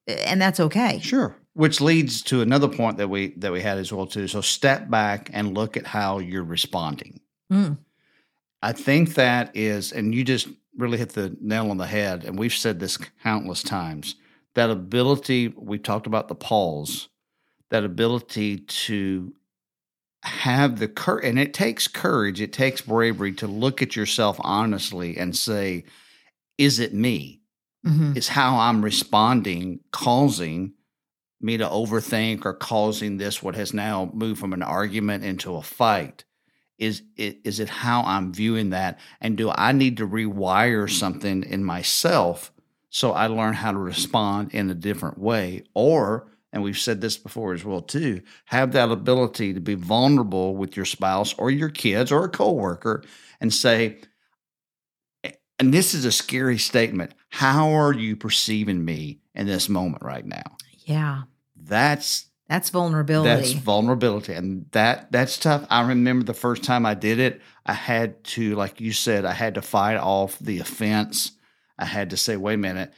And 0.08 0.42
that's 0.42 0.60
okay. 0.60 1.00
sure, 1.04 1.36
which 1.54 1.82
leads 1.82 2.22
to 2.24 2.42
another 2.42 2.68
point 2.68 2.98
that 2.98 3.10
we 3.10 3.34
that 3.38 3.52
we 3.52 3.62
had 3.62 3.78
as 3.78 3.92
well 3.92 4.08
too. 4.08 4.28
So 4.28 4.42
step 4.42 4.90
back 4.90 5.30
and 5.34 5.56
look 5.58 5.78
at 5.78 5.88
how 5.88 6.20
you're 6.20 6.44
responding. 6.44 7.20
Mm. 7.52 7.78
I 8.62 8.74
think 8.74 9.16
that 9.16 9.56
is, 9.56 9.92
and 9.92 10.14
you 10.14 10.24
just 10.24 10.48
really 10.78 10.98
hit 10.98 11.10
the 11.10 11.36
nail 11.42 11.72
on 11.72 11.78
the 11.78 11.88
head. 11.88 12.26
And 12.26 12.38
we've 12.38 12.54
said 12.54 12.80
this 12.80 12.98
countless 13.24 13.64
times. 13.64 14.16
That 14.56 14.70
ability 14.70 15.54
we 15.56 15.80
talked 15.80 16.08
about 16.08 16.28
the 16.28 16.36
pause. 16.36 17.10
That 17.70 17.84
ability 17.84 18.58
to 18.58 19.34
have 20.24 20.80
the 20.80 20.88
courage, 20.88 21.26
and 21.26 21.40
it 21.40 21.54
takes 21.54 21.88
courage, 21.88 22.42
it 22.42 22.52
takes 22.52 22.82
bravery 22.82 23.32
to 23.34 23.48
look 23.48 23.82
at 23.82 23.96
yourself 23.96 24.38
honestly 24.42 25.18
and 25.18 25.36
say, 25.36 25.86
"Is 26.58 26.80
it 26.80 26.94
me? 26.94 27.42
Mhm. 27.86 28.18
Is 28.18 28.30
how 28.30 28.58
I'm 28.58 28.84
responding 28.84 29.80
causing?" 29.92 30.74
Me 31.42 31.58
to 31.58 31.66
overthink 31.66 32.46
or 32.46 32.54
causing 32.54 33.18
this, 33.18 33.42
what 33.42 33.56
has 33.56 33.74
now 33.74 34.12
moved 34.14 34.40
from 34.40 34.54
an 34.54 34.64
argument 34.64 35.24
into 35.24 35.56
a 35.56 35.62
fight. 35.62 36.26
Is 36.78 37.04
it 37.18 37.40
is 37.44 37.60
it 37.60 37.70
how 37.70 38.04
I'm 38.04 38.34
viewing 38.34 38.70
that? 38.70 39.00
And 39.20 39.38
do 39.38 39.52
I 39.54 39.74
need 39.74 39.98
to 39.98 40.08
rewire 40.08 40.90
something 40.90 41.44
in 41.44 41.64
myself 41.64 42.52
so 42.90 43.12
I 43.12 43.28
learn 43.28 43.54
how 43.54 43.72
to 43.72 43.78
respond 43.78 44.54
in 44.54 44.70
a 44.70 44.74
different 44.76 45.18
way? 45.18 45.64
Or 45.74 46.32
and 46.52 46.64
we've 46.64 46.78
said 46.78 47.02
this 47.02 47.18
before 47.18 47.54
as 47.54 47.66
well 47.66 47.82
too 47.82 48.22
have 48.46 48.72
that 48.72 48.92
ability 48.92 49.54
to 49.54 49.60
be 49.60 49.76
vulnerable 49.76 50.56
with 50.56 50.76
your 50.76 50.86
spouse 50.86 51.34
or 51.34 51.52
your 51.52 51.70
kids 51.70 52.12
or 52.12 52.26
a 52.26 52.30
coworker 52.30 53.04
and 53.40 53.54
say 53.54 54.00
and 55.60 55.74
this 55.74 55.94
is 55.94 56.06
a 56.06 56.12
scary 56.12 56.58
statement. 56.58 57.14
How 57.28 57.72
are 57.72 57.94
you 57.94 58.16
perceiving 58.16 58.86
me 58.86 59.20
in 59.36 59.46
this 59.46 59.68
moment 59.68 60.04
right 60.04 60.26
now 60.26 60.56
Yeah, 60.90 61.22
that's 61.56 62.26
that's 62.48 62.72
vulnerability. 62.72 63.30
that's 63.30 63.52
vulnerability, 63.52 64.34
and 64.34 64.66
that 64.72 65.12
that's 65.12 65.38
tough. 65.38 65.68
I 65.70 65.88
remember 65.88 66.26
the 66.26 66.34
first 66.34 66.64
time 66.64 66.84
I 66.84 66.96
did 66.96 67.20
it, 67.20 67.42
I 67.64 67.74
had 67.74 68.24
to, 68.24 68.56
like 68.56 68.82
you 68.82 68.92
said, 68.92 69.24
I 69.24 69.34
had 69.34 69.54
to 69.54 69.62
fight 69.62 69.98
off 69.98 70.40
the 70.40 70.58
offense. 70.60 71.34
I 71.78 71.86
had 71.86 72.10
to 72.10 72.18
say, 72.18 72.38
"Wait 72.38 72.56
a 72.56 72.58
minute, 72.58 72.92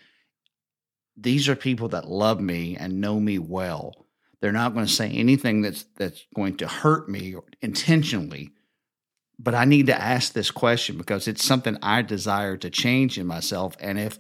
these 1.18 1.50
are 1.50 1.56
people 1.56 1.90
that 1.90 2.08
love 2.08 2.40
me 2.40 2.78
and 2.78 3.02
know 3.02 3.20
me 3.20 3.40
well. 3.40 4.08
They're 4.40 4.54
not 4.54 4.74
going 4.74 4.86
to 4.86 4.92
say 4.92 5.10
anything 5.10 5.62
that's 5.62 5.84
that's 5.98 6.26
going 6.34 6.56
to 6.58 6.70
hurt 6.70 7.10
me 7.10 7.36
intentionally." 7.62 8.54
But 9.38 9.54
I 9.54 9.66
need 9.66 9.88
to 9.88 10.02
ask 10.02 10.32
this 10.32 10.50
question 10.50 10.98
because 10.98 11.28
it's 11.28 11.44
something 11.44 11.78
I 11.82 12.04
desire 12.04 12.56
to 12.56 12.70
change 12.70 13.18
in 13.18 13.28
myself, 13.28 13.76
and 13.82 14.00
if 14.00 14.18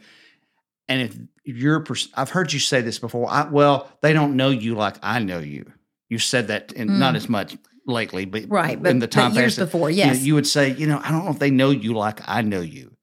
and 0.88 1.02
if 1.02 1.17
you're, 1.44 1.80
pers- 1.82 2.10
I've 2.15 2.30
heard 2.30 2.52
you 2.54 2.60
say 2.60 2.82
this 2.82 3.00
before. 3.00 3.30
I, 3.30 3.48
well, 3.50 3.89
they 4.02 4.13
don't 4.13 4.36
know 4.36 4.50
you 4.50 4.76
like 4.76 4.98
I 5.02 5.20
know 5.20 5.39
you. 5.39 5.72
You 6.10 6.20
said 6.20 6.48
that, 6.48 6.72
in, 6.74 7.00
not 7.00 7.13
Mm. 7.13 7.17
as 7.17 7.30
much 7.30 7.58
lately, 7.88 8.26
but 8.26 8.46
right, 8.50 8.82
but, 8.82 8.89
in 8.91 9.00
the 9.00 9.08
time 9.08 9.34
years 9.34 9.56
past, 9.58 9.72
before, 9.72 9.89
you 9.89 10.04
know, 10.06 10.12
yes, 10.12 10.22
you 10.22 10.36
would 10.36 10.48
say, 10.48 10.74
you 10.74 10.86
know, 10.88 11.00
I 11.04 11.10
don't 11.12 11.26
know 11.26 11.32
if 11.32 11.39
they 11.39 11.52
know 11.52 11.72
you 11.72 11.94
like 11.94 12.20
I 12.28 12.41
know 12.41 12.62
you, 12.62 12.96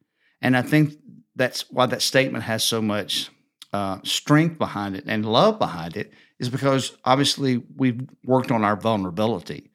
and 0.42 0.56
I 0.56 0.62
think 0.62 0.94
that's 1.34 1.70
why 1.70 1.86
that 1.86 2.02
statement 2.02 2.44
has 2.44 2.62
so 2.62 2.80
much 2.82 3.30
uh, 3.72 3.98
strength 4.04 4.58
behind 4.58 4.96
it 4.96 5.04
and 5.06 5.24
love 5.26 5.58
behind 5.58 5.96
it 5.96 6.12
is 6.38 6.48
because 6.48 6.96
obviously 7.04 7.62
we've 7.76 8.00
worked 8.24 8.50
on 8.50 8.64
our 8.64 8.76
vulnerability. 8.76 9.70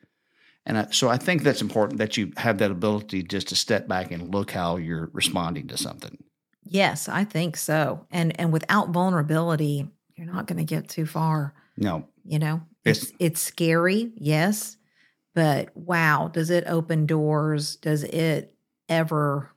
And 0.66 0.78
I, 0.78 0.88
so 0.92 1.10
I 1.10 1.18
think 1.18 1.44
that's 1.44 1.62
important 1.62 2.00
that 2.00 2.16
you 2.18 2.32
have 2.38 2.58
that 2.60 2.72
ability 2.72 3.24
just 3.24 3.50
to 3.50 3.56
step 3.56 3.88
back 3.88 4.12
and 4.12 4.34
look 4.34 4.52
how 4.52 4.78
you're 4.78 5.10
responding 5.14 5.68
to 5.68 5.78
something. 5.78 6.18
Yes, 6.66 7.10
I 7.10 7.24
think 7.24 7.58
so. 7.58 8.06
And 8.12 8.40
and 8.40 8.52
without 8.54 8.90
vulnerability, 8.90 9.88
you're 10.16 10.28
not 10.28 10.48
going 10.48 10.58
to 10.58 10.64
get 10.64 10.88
too 10.88 11.06
far. 11.06 11.54
No, 11.78 12.06
You 12.24 12.40
know, 12.40 12.62
it's 12.86 13.12
it's 13.20 13.42
scary, 13.42 14.12
yes, 14.16 14.78
but 15.34 15.76
wow, 15.76 16.30
does 16.32 16.50
it 16.50 16.66
open 16.68 17.06
doors? 17.06 17.78
Does 17.78 18.04
it 18.04 18.56
ever 18.88 19.52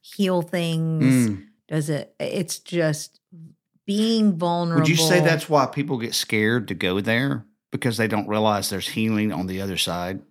heal 0.00 0.42
things? 0.42 1.30
Mm. 1.30 1.46
Does 1.68 1.90
it? 1.90 2.14
It's 2.20 2.60
just 2.60 3.20
being 3.86 4.36
vulnerable. 4.36 4.82
Would 4.82 4.88
you 4.88 4.96
say 4.96 5.20
that's 5.20 5.48
why 5.48 5.66
people 5.66 5.98
get 5.98 6.14
scared 6.14 6.68
to 6.68 6.74
go 6.74 7.00
there 7.00 7.44
because 7.72 7.96
they 7.96 8.08
don't 8.08 8.28
realize 8.28 8.70
there's 8.70 8.88
healing 8.88 9.32
on 9.32 9.46
the 9.46 9.60
other 9.60 9.76
side? 9.76 10.22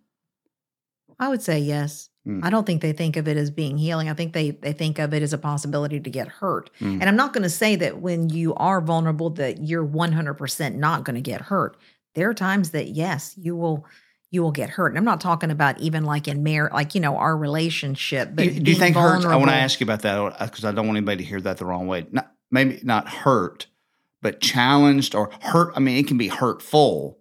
I 1.19 1.29
would 1.29 1.41
say 1.41 1.59
yes. 1.59 2.09
Mm. 2.27 2.43
I 2.43 2.49
don't 2.49 2.65
think 2.65 2.81
they 2.81 2.93
think 2.93 3.17
of 3.17 3.27
it 3.27 3.37
as 3.37 3.51
being 3.51 3.77
healing. 3.77 4.09
I 4.09 4.13
think 4.13 4.33
they 4.33 4.51
they 4.51 4.73
think 4.73 4.99
of 4.99 5.13
it 5.13 5.21
as 5.21 5.33
a 5.33 5.37
possibility 5.37 5.99
to 5.99 6.09
get 6.09 6.27
hurt. 6.27 6.69
Mm. 6.79 6.99
And 6.99 7.03
I'm 7.03 7.15
not 7.15 7.33
going 7.33 7.43
to 7.43 7.49
say 7.49 7.75
that 7.77 7.99
when 7.99 8.29
you 8.29 8.53
are 8.55 8.81
vulnerable 8.81 9.29
that 9.31 9.61
you're 9.63 9.85
100% 9.85 10.75
not 10.75 11.03
going 11.03 11.15
to 11.15 11.21
get 11.21 11.41
hurt. 11.41 11.77
There 12.15 12.29
are 12.29 12.33
times 12.33 12.71
that 12.71 12.89
yes, 12.89 13.35
you 13.37 13.55
will 13.55 13.85
you 14.31 14.41
will 14.41 14.51
get 14.51 14.69
hurt. 14.71 14.87
And 14.87 14.97
I'm 14.97 15.05
not 15.05 15.21
talking 15.21 15.51
about 15.51 15.79
even 15.79 16.03
like 16.03 16.27
in 16.27 16.43
marriage, 16.43 16.73
like 16.73 16.95
you 16.95 17.01
know 17.01 17.17
our 17.17 17.37
relationship. 17.37 18.31
But 18.33 18.45
Do, 18.45 18.59
do 18.59 18.71
you 18.71 18.77
think 18.77 18.95
hurt? 18.95 19.25
I 19.25 19.35
want 19.35 19.49
to 19.49 19.55
ask 19.55 19.79
you 19.79 19.85
about 19.85 20.01
that 20.01 20.39
because 20.39 20.65
I 20.65 20.71
don't 20.71 20.87
want 20.87 20.97
anybody 20.97 21.23
to 21.23 21.29
hear 21.29 21.41
that 21.41 21.57
the 21.57 21.65
wrong 21.65 21.87
way. 21.87 22.07
Not 22.11 22.31
maybe 22.49 22.79
not 22.83 23.07
hurt, 23.07 23.67
but 24.21 24.41
challenged 24.41 25.13
or 25.13 25.29
hurt. 25.41 25.73
I 25.75 25.79
mean, 25.79 25.97
it 25.97 26.07
can 26.07 26.17
be 26.17 26.27
hurtful, 26.27 27.19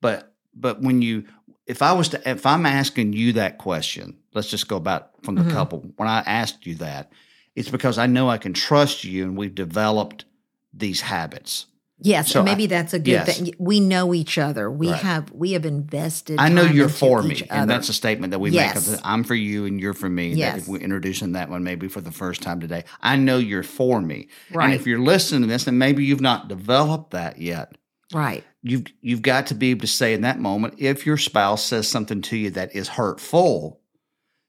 but 0.00 0.32
but 0.56 0.80
when 0.80 1.02
you, 1.02 1.24
if 1.66 1.82
I 1.82 1.92
was 1.92 2.08
to, 2.10 2.28
if 2.30 2.46
I'm 2.46 2.64
asking 2.66 3.12
you 3.12 3.32
that 3.34 3.58
question, 3.58 4.16
let's 4.34 4.48
just 4.48 4.68
go 4.68 4.76
about 4.76 5.10
from 5.22 5.34
the 5.34 5.42
Mhm. 5.42 5.50
couple. 5.52 5.84
When 5.96 6.08
I 6.08 6.20
asked 6.20 6.66
you 6.66 6.76
that, 6.76 7.10
it's 7.54 7.70
because 7.70 7.98
I 7.98 8.06
know 8.06 8.28
I 8.30 8.38
can 8.38 8.52
trust 8.52 9.04
you, 9.04 9.24
and 9.24 9.36
we've 9.36 9.54
developed 9.54 10.24
these 10.72 11.00
habits. 11.00 11.66
Yes, 11.98 12.30
So 12.30 12.40
and 12.40 12.48
I- 12.48 12.52
maybe 12.52 12.66
that's 12.66 12.92
a 12.92 12.98
good 12.98 13.10
yes. 13.12 13.38
thing. 13.38 13.54
We 13.58 13.80
know 13.80 14.12
each 14.12 14.36
other. 14.36 14.70
We 14.70 14.90
Right. 14.90 15.00
have 15.00 15.32
we 15.32 15.52
have 15.52 15.64
invested. 15.64 16.38
I 16.38 16.50
know 16.50 16.62
you're 16.64 16.90
for 16.90 17.22
me, 17.22 17.36
each 17.36 17.44
and 17.48 17.70
that's 17.70 17.88
a 17.88 17.94
statement 17.94 18.32
that 18.32 18.38
we 18.38 18.50
Yes. 18.50 18.86
make. 18.86 18.98
Of, 18.98 19.00
I'm 19.02 19.24
for 19.24 19.34
you, 19.34 19.64
and 19.64 19.80
you're 19.80 19.94
for 19.94 20.10
me. 20.10 20.34
Yes. 20.34 20.58
if 20.58 20.68
we're 20.68 20.82
introducing 20.82 21.32
that 21.32 21.48
one 21.48 21.64
maybe 21.64 21.88
for 21.88 22.02
the 22.02 22.12
first 22.12 22.42
time 22.42 22.60
today, 22.60 22.84
I 23.02 23.16
know 23.16 23.38
you're 23.38 23.62
for 23.62 24.02
me. 24.02 24.28
right. 24.52 24.66
And 24.66 24.74
if 24.74 24.86
you're 24.86 25.00
listening 25.00 25.40
to 25.42 25.46
this, 25.48 25.66
and 25.66 25.78
maybe 25.78 26.04
you've 26.04 26.20
not 26.20 26.48
developed 26.48 27.12
that 27.12 27.40
yet, 27.40 27.76
right. 28.12 28.44
you've 28.62 28.86
you've 29.00 29.22
got 29.22 29.46
to 29.48 29.54
be 29.54 29.70
able 29.70 29.82
to 29.82 29.86
say 29.86 30.14
in 30.14 30.22
that 30.22 30.38
moment, 30.38 30.74
if 30.78 31.06
your 31.06 31.16
spouse 31.16 31.64
says 31.64 31.88
something 31.88 32.22
to 32.22 32.36
you 32.36 32.50
that 32.50 32.74
is 32.74 32.88
hurtful, 32.88 33.80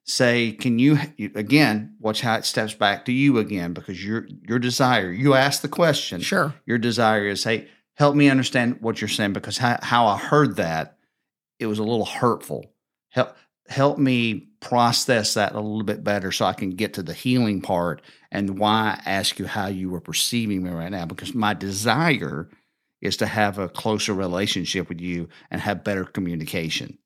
say, 0.06 0.52
"Can 0.54 0.80
you, 0.80 0.98
again?" 1.36 1.96
Watch 2.00 2.22
how 2.22 2.36
it 2.36 2.46
steps 2.46 2.74
back 2.74 3.06
to 3.06 3.12
you 3.12 3.38
again, 3.38 3.74
because 3.74 4.04
your 4.04 4.28
your 4.48 4.60
desire. 4.60 5.12
You 5.12 5.34
ask 5.34 5.62
the 5.62 5.67
question. 5.67 6.22
Sure. 6.22 6.54
Your 6.65 6.78
desire 6.78 7.28
is, 7.28 7.43
"Hey, 7.43 7.67
help 7.96 8.15
me 8.15 8.30
understand 8.30 8.78
what 8.82 9.02
you're 9.02 9.08
saying," 9.08 9.34
because 9.34 9.58
how, 9.58 9.80
how 9.82 10.08
I 10.08 10.17
heard 10.17 10.56
that, 10.58 10.98
it 11.60 11.65
was 11.67 11.80
a 11.80 11.84
little 11.84 12.06
hurtful. 12.06 12.74
Help 13.10 13.36
help 13.67 13.98
me 13.98 14.48
process 14.62 15.34
that 15.34 15.54
a 15.54 15.60
little 15.60 15.84
bit 15.84 16.04
better, 16.04 16.32
so 16.32 16.46
I 16.46 16.54
can 16.54 16.72
get 16.72 16.93
to 16.93 17.04
the 17.04 17.13
healing 17.13 17.62
part 17.62 18.02
and 18.32 18.58
why 18.58 19.00
I 19.06 19.10
ask 19.10 19.39
you 19.39 19.46
how 19.46 19.67
you 19.67 19.89
were 19.89 20.00
perceiving 20.02 20.63
me 20.63 20.70
right 20.70 20.89
now, 20.89 21.06
because 21.06 21.36
my 21.36 21.54
desire 21.54 22.50
is 23.02 23.18
to 23.18 23.28
have 23.28 23.58
a 23.58 23.70
closer 23.70 24.14
relationship 24.14 24.90
with 24.90 25.00
you 25.00 25.30
and 25.52 25.62
have 25.62 25.84
better 25.84 26.04
communication. 26.04 26.98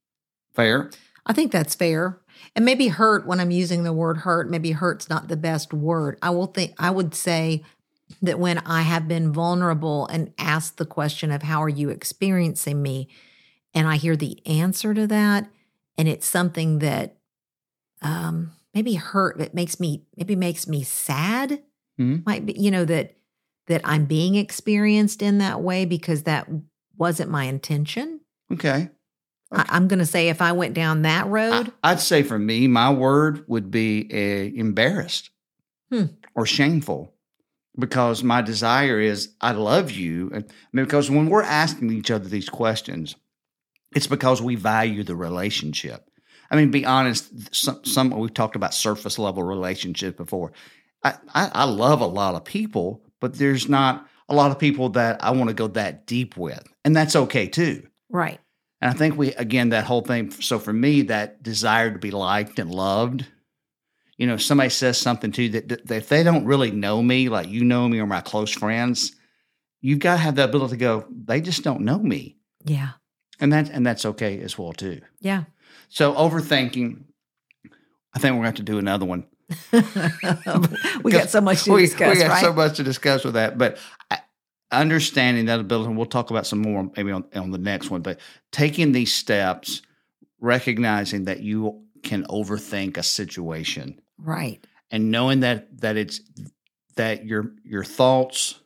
Fair? 0.53 0.89
I 1.25 1.33
think 1.33 1.51
that's 1.51 1.75
fair. 1.75 2.19
And 2.55 2.65
maybe 2.65 2.87
hurt 2.87 3.27
when 3.27 3.39
I'm 3.39 3.51
using 3.51 3.83
the 3.83 3.93
word 3.93 4.17
hurt, 4.17 4.49
maybe 4.49 4.71
hurt's 4.71 5.09
not 5.09 5.27
the 5.27 5.37
best 5.37 5.73
word. 5.73 6.17
I 6.21 6.31
will 6.31 6.47
think 6.47 6.73
I 6.79 6.89
would 6.89 7.13
say 7.13 7.63
that 8.21 8.39
when 8.39 8.57
I 8.59 8.81
have 8.81 9.07
been 9.07 9.31
vulnerable 9.31 10.07
and 10.07 10.33
asked 10.37 10.77
the 10.77 10.85
question 10.85 11.31
of 11.31 11.43
how 11.43 11.61
are 11.63 11.69
you 11.69 11.89
experiencing 11.89 12.81
me 12.81 13.07
and 13.73 13.87
I 13.87 13.95
hear 13.95 14.15
the 14.17 14.45
answer 14.45 14.93
to 14.93 15.07
that 15.07 15.49
and 15.97 16.07
it's 16.09 16.27
something 16.27 16.79
that 16.79 17.17
um 18.01 18.51
maybe 18.73 18.95
hurt 18.95 19.37
that 19.37 19.53
makes 19.53 19.79
me 19.79 20.03
maybe 20.17 20.35
makes 20.35 20.67
me 20.67 20.83
sad 20.83 21.61
Mhm. 21.99 22.25
might 22.25 22.45
be 22.45 22.53
you 22.59 22.71
know 22.71 22.83
that 22.85 23.15
that 23.71 23.81
I'm 23.83 24.05
being 24.05 24.35
experienced 24.35 25.21
in 25.21 25.39
that 25.39 25.61
way 25.61 25.85
because 25.85 26.23
that 26.23 26.47
wasn't 26.97 27.31
my 27.31 27.45
intention. 27.45 28.19
Okay. 28.51 28.89
I, 29.51 29.65
I'm 29.69 29.87
going 29.87 29.99
to 29.99 30.05
say 30.05 30.29
if 30.29 30.41
I 30.41 30.51
went 30.51 30.73
down 30.73 31.01
that 31.01 31.27
road, 31.27 31.71
I, 31.83 31.93
would 31.93 31.99
say 31.99 32.21
for 32.23 32.37
me, 32.37 32.67
my 32.67 32.91
word 32.91 33.43
would 33.47 33.71
be 33.71 34.07
uh, 34.13 34.59
embarrassed 34.59 35.29
Hmm. 35.91 36.05
or 36.35 36.45
shameful 36.45 37.13
because 37.77 38.23
my 38.23 38.41
desire 38.41 38.99
is 38.99 39.33
I 39.41 39.51
love 39.51 39.91
you. 39.91 40.31
And 40.33 40.45
because 40.73 41.09
when 41.09 41.29
we're 41.29 41.43
asking 41.43 41.91
each 41.91 42.11
other 42.11 42.29
these 42.29 42.47
questions, 42.47 43.15
it's 43.93 44.07
because 44.07 44.41
we 44.41 44.55
value 44.55 45.03
the 45.03 45.17
relationship. 45.17 46.09
I 46.49 46.55
mean, 46.55 46.71
be 46.71 46.85
honest, 46.85 47.53
some, 47.53 47.83
some 47.83 48.09
we've 48.11 48.33
talked 48.33 48.55
about 48.55 48.73
surface 48.73 49.19
level 49.19 49.43
relationships 49.43 50.15
before. 50.15 50.53
I, 51.03 51.15
I, 51.33 51.51
I 51.53 51.63
love 51.65 51.99
a 51.99 52.05
lot 52.05 52.35
of 52.35 52.45
people, 52.45 53.03
but 53.21 53.35
there's 53.35 53.69
not 53.69 54.05
a 54.27 54.35
lot 54.35 54.51
of 54.51 54.59
people 54.59 54.89
that 54.89 55.23
I 55.23 55.31
want 55.31 55.47
to 55.47 55.53
go 55.53 55.67
that 55.67 56.05
deep 56.05 56.35
with. 56.35 56.61
And 56.83 56.93
that's 56.93 57.15
okay 57.15 57.47
too. 57.47 57.87
right. 58.09 58.39
And 58.81 58.89
I 58.89 58.93
think 58.95 59.15
we, 59.15 59.31
again, 59.35 59.69
that 59.69 59.83
whole 59.83 60.01
thing. 60.01 60.31
So 60.31 60.57
for 60.57 60.73
me, 60.73 61.03
that 61.03 61.43
desire 61.43 61.91
to 61.91 61.99
be 61.99 62.09
liked 62.09 62.57
and 62.57 62.73
loved, 62.73 63.27
you 64.17 64.25
know, 64.25 64.33
if 64.33 64.41
somebody 64.41 64.71
says 64.71 64.97
something 64.97 65.31
to 65.33 65.43
you 65.43 65.49
that, 65.49 65.67
that 65.85 65.95
if 65.95 66.09
they 66.09 66.23
don't 66.23 66.45
really 66.45 66.71
know 66.71 67.03
me, 67.03 67.29
like 67.29 67.47
you 67.47 67.63
know 67.63 67.87
me 67.87 67.99
or 67.99 68.07
my 68.07 68.21
close 68.21 68.49
friends, 68.51 69.15
you've 69.81 69.99
got 69.99 70.13
to 70.13 70.21
have 70.21 70.35
the 70.35 70.45
ability 70.45 70.71
to 70.71 70.77
go, 70.77 71.05
they 71.11 71.41
just 71.41 71.63
don't 71.63 71.81
know 71.81 71.99
me. 71.99 72.37
Yeah. 72.65 72.93
And 73.39 73.53
that, 73.53 73.69
and 73.69 73.85
that's 73.85 74.03
okay 74.05 74.39
as 74.39 74.57
well, 74.57 74.73
too. 74.73 75.01
Yeah. 75.19 75.43
So 75.89 76.13
overthinking, 76.13 77.03
I 78.15 78.19
think 78.19 78.33
we're 78.33 78.41
going 78.41 78.41
to 78.41 78.47
have 78.47 78.55
to 78.55 78.63
do 78.63 78.79
another 78.79 79.05
one. 79.05 79.25
we 81.03 81.11
got 81.11 81.29
so 81.29 81.41
much 81.41 81.63
to 81.63 81.73
we, 81.73 81.81
discuss, 81.83 82.15
we 82.15 82.21
got 82.21 82.29
right? 82.29 82.41
so 82.43 82.53
much 82.53 82.77
to 82.77 82.83
discuss 82.83 83.23
with 83.23 83.33
that. 83.35 83.57
But 83.57 83.77
understanding 84.71 85.45
that 85.45 85.59
ability, 85.59 85.87
and 85.89 85.97
we'll 85.97 86.05
talk 86.05 86.29
about 86.29 86.45
some 86.47 86.59
more 86.59 86.89
maybe 86.95 87.11
on, 87.11 87.25
on 87.35 87.51
the 87.51 87.57
next 87.57 87.89
one, 87.89 88.01
but 88.01 88.19
taking 88.51 88.91
these 88.91 89.13
steps, 89.13 89.81
recognizing 90.39 91.25
that 91.25 91.41
you 91.41 91.83
can 92.03 92.23
overthink 92.25 92.97
a 92.97 93.03
situation 93.03 93.99
right. 94.17 94.65
and 94.89 95.11
knowing 95.11 95.41
that 95.41 95.67
that 95.81 95.97
it's 95.97 96.19
that 96.95 97.25
your 97.25 97.51
your 97.63 97.83
thoughts 97.83 98.59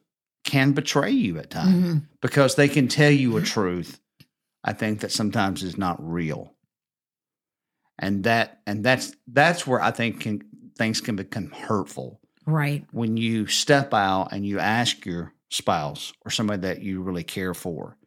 can 0.45 0.71
betray 0.71 1.11
you 1.11 1.37
at 1.37 1.49
times 1.49 1.75
Mhm. 1.83 2.07
because 2.21 2.55
they 2.55 2.69
can 2.69 2.87
tell 2.87 3.11
you 3.11 3.35
a 3.35 3.41
truth 3.41 3.99
i 4.63 4.71
think 4.71 5.01
that 5.01 5.11
sometimes 5.11 5.63
is 5.63 5.77
not 5.77 5.97
real 5.99 6.53
and 7.99 8.23
that 8.23 8.61
and 8.65 8.85
that's 8.85 9.13
that's 9.27 9.67
where 9.67 9.81
i 9.81 9.91
think 9.91 10.21
can, 10.21 10.41
things 10.77 11.01
can 11.01 11.15
become 11.15 11.51
hurtful 11.51 12.19
Right. 12.45 12.85
when 12.91 13.17
you 13.17 13.47
step 13.47 13.93
out 13.93 14.29
and 14.31 14.45
you 14.45 14.59
ask 14.59 15.05
your 15.05 15.33
spouse 15.49 16.13
or 16.23 16.31
somebody 16.31 16.61
that 16.61 16.81
you 16.81 17.01
really 17.01 17.23
care 17.23 17.53
for 17.53 17.97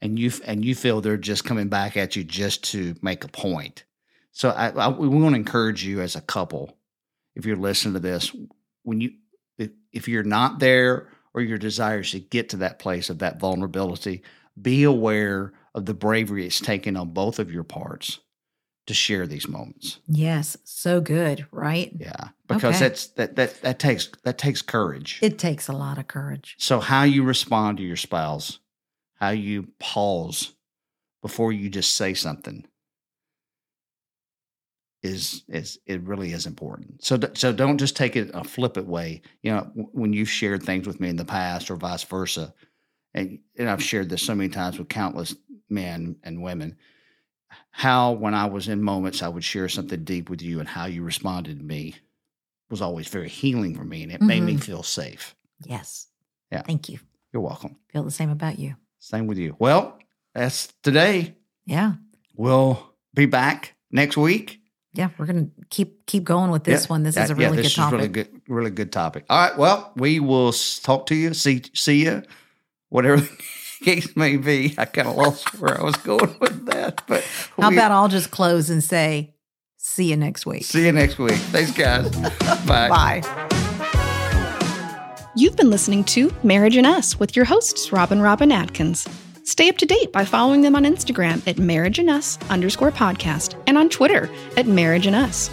and 0.00 0.18
you 0.18 0.30
and 0.44 0.64
you 0.64 0.74
feel 0.74 1.00
they're 1.00 1.16
just 1.16 1.44
coming 1.44 1.68
back 1.68 1.96
at 1.96 2.16
you 2.16 2.24
just 2.24 2.64
to 2.72 2.94
make 3.02 3.24
a 3.24 3.28
point 3.28 3.84
so 4.32 4.50
I, 4.50 4.70
I, 4.70 4.88
we 4.88 5.08
want 5.08 5.34
to 5.34 5.38
encourage 5.40 5.84
you 5.84 6.00
as 6.00 6.16
a 6.16 6.20
couple 6.20 6.76
if 7.34 7.44
you're 7.44 7.56
listening 7.56 7.94
to 7.94 8.00
this 8.00 8.34
when 8.82 9.00
you 9.00 9.12
if, 9.58 9.70
if 9.92 10.08
you're 10.08 10.22
not 10.22 10.58
there 10.58 11.08
or 11.34 11.40
your 11.40 11.58
desires 11.58 12.10
to 12.12 12.20
get 12.20 12.50
to 12.50 12.58
that 12.58 12.78
place 12.78 13.10
of 13.10 13.18
that 13.18 13.40
vulnerability 13.40 14.22
be 14.60 14.84
aware 14.84 15.52
of 15.74 15.86
the 15.86 15.94
bravery 15.94 16.46
it's 16.46 16.60
taken 16.60 16.96
on 16.96 17.10
both 17.10 17.38
of 17.38 17.50
your 17.50 17.64
parts 17.64 18.20
to 18.86 18.94
share 18.94 19.26
these 19.26 19.48
moments 19.48 19.98
Yes. 20.06 20.56
So 20.64 21.00
good, 21.00 21.46
right? 21.50 21.92
yeah 21.98 22.28
because 22.48 22.74
Okay. 22.76 22.84
that's 22.84 23.06
that 23.08 23.36
that 23.36 23.60
that 23.62 23.78
takes 23.78 24.08
that 24.24 24.38
takes 24.38 24.62
courage 24.62 25.18
It 25.22 25.38
takes 25.38 25.68
a 25.68 25.72
lot 25.72 25.98
of 25.98 26.06
courage. 26.08 26.56
so 26.58 26.80
how 26.80 27.02
you 27.04 27.22
respond 27.22 27.78
to 27.78 27.84
your 27.84 27.96
spouse 27.96 28.58
how 29.14 29.30
you 29.30 29.68
pause 29.78 30.54
before 31.22 31.52
you 31.52 31.68
just 31.68 31.94
say 31.96 32.14
something 32.14 32.66
is 35.02 35.42
is 35.48 35.78
it 35.86 36.00
really 36.02 36.32
is 36.32 36.46
important. 36.46 37.02
So 37.04 37.18
so 37.34 37.52
don't 37.52 37.78
just 37.78 37.96
take 37.96 38.14
it 38.16 38.30
a 38.34 38.44
flippant 38.44 38.86
way. 38.86 39.22
You 39.42 39.52
know, 39.52 39.62
when 39.92 40.12
you've 40.12 40.30
shared 40.30 40.62
things 40.62 40.86
with 40.86 41.00
me 41.00 41.08
in 41.08 41.16
the 41.16 41.24
past 41.24 41.70
or 41.70 41.76
vice 41.76 42.04
versa, 42.04 42.54
and 43.12 43.40
and 43.58 43.68
I've 43.68 43.82
shared 43.82 44.08
this 44.08 44.22
so 44.22 44.34
many 44.34 44.48
times 44.48 44.78
with 44.78 44.88
countless 44.88 45.34
men 45.68 46.16
and 46.22 46.40
women. 46.42 46.76
How 47.70 48.12
when 48.12 48.34
I 48.34 48.46
was 48.46 48.68
in 48.68 48.82
moments 48.82 49.22
I 49.22 49.28
would 49.28 49.44
share 49.44 49.68
something 49.68 50.04
deep 50.04 50.28
with 50.30 50.42
you 50.42 50.60
and 50.60 50.68
how 50.68 50.86
you 50.86 51.02
responded 51.02 51.58
to 51.58 51.64
me 51.64 51.94
was 52.70 52.80
always 52.82 53.08
very 53.08 53.28
healing 53.28 53.74
for 53.76 53.84
me 53.84 54.02
and 54.02 54.10
it 54.12 54.20
made 54.22 54.42
me 54.42 54.54
Mhm. 54.54 54.62
feel 54.64 54.82
safe. 54.82 55.34
Yes. 55.66 56.06
Yeah. 56.50 56.62
Thank 56.62 56.88
you. 56.88 56.98
You're 57.32 57.42
welcome. 57.42 57.76
Feel 57.92 58.02
the 58.04 58.10
same 58.10 58.30
about 58.30 58.58
you. 58.58 58.76
Same 58.98 59.26
with 59.26 59.38
you. 59.38 59.56
Well, 59.58 59.98
that's 60.34 60.72
today. 60.82 61.36
Yeah. 61.66 61.94
We'll 62.36 62.94
be 63.14 63.26
back 63.26 63.74
next 63.90 64.16
week. 64.16 64.60
Yeah. 64.94 65.10
We're 65.18 65.26
gonna 65.26 65.48
keep 65.70 66.04
keep 66.06 66.24
going 66.24 66.50
with 66.50 66.64
this 66.64 66.84
Yeah. 66.84 66.88
one. 66.88 67.02
This 67.02 67.16
is 67.16 67.30
a 67.30 67.34
Yeah, 67.34 67.44
really 67.46 67.56
this 67.62 67.74
good 67.74 67.80
topic. 67.82 67.92
Is 67.94 67.98
really 68.00 68.12
good, 68.12 68.40
really 68.48 68.70
good 68.70 68.92
topic. 68.92 69.24
All 69.30 69.38
right. 69.38 69.56
Well, 69.56 69.92
we 69.96 70.20
will 70.20 70.52
talk 70.82 71.06
to 71.06 71.14
you. 71.14 71.32
See, 71.34 71.62
see 71.74 72.04
you. 72.04 72.22
Whatever 72.90 73.26
case 73.82 74.14
may 74.16 74.36
be. 74.36 74.74
I 74.78 74.84
kind 74.86 75.08
of 75.08 75.16
lost 75.16 75.48
where 75.60 75.78
I 75.80 75.84
was 75.84 75.96
going 75.96 76.34
with 76.40 76.66
that, 76.66 77.02
but 77.06 77.22
How 77.58 77.68
we- 77.70 77.76
about 77.76 77.90
I'll 77.92 78.08
just 78.08 78.30
close 78.30 78.70
and 78.70 78.82
say, 78.82 79.34
see 79.76 80.10
you 80.10 80.16
next 80.16 80.46
week. 80.46 80.64
see 80.64 80.86
you 80.86 80.92
next 80.92 81.18
week. 81.18 81.36
Thanks, 81.36 81.72
guys. 81.72 82.08
Bye. 82.66 82.88
Bye. 82.88 83.22
You've 85.34 85.56
been 85.56 85.70
listening 85.70 86.04
to 86.04 86.30
Marriage 86.42 86.76
and 86.76 86.86
Us 86.86 87.18
with 87.18 87.34
your 87.34 87.46
hosts, 87.46 87.90
Robin 87.90 88.20
Robin 88.20 88.52
Atkins. 88.52 89.08
Stay 89.44 89.68
up 89.68 89.76
to 89.78 89.86
date 89.86 90.12
by 90.12 90.24
following 90.24 90.60
them 90.60 90.76
on 90.76 90.84
Instagram 90.84 91.44
at 91.48 91.58
Marriage 91.58 91.98
and 91.98 92.10
Us 92.10 92.38
underscore 92.50 92.92
podcast 92.92 93.60
and 93.66 93.76
on 93.78 93.88
Twitter 93.88 94.30
at 94.56 94.66
Marriage 94.66 95.06
and 95.06 95.16
Us. 95.16 95.50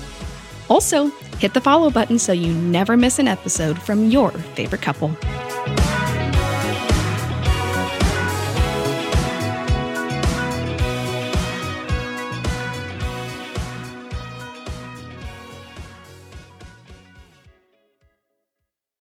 Also, 0.70 1.08
hit 1.40 1.54
the 1.54 1.62
follow 1.62 1.90
button 1.90 2.20
so 2.20 2.32
you 2.32 2.54
never 2.54 2.96
miss 2.98 3.18
an 3.20 3.28
episode 3.28 3.82
from 3.82 4.10
your 4.12 4.32
favorite 4.32 4.82
couple. 4.82 5.16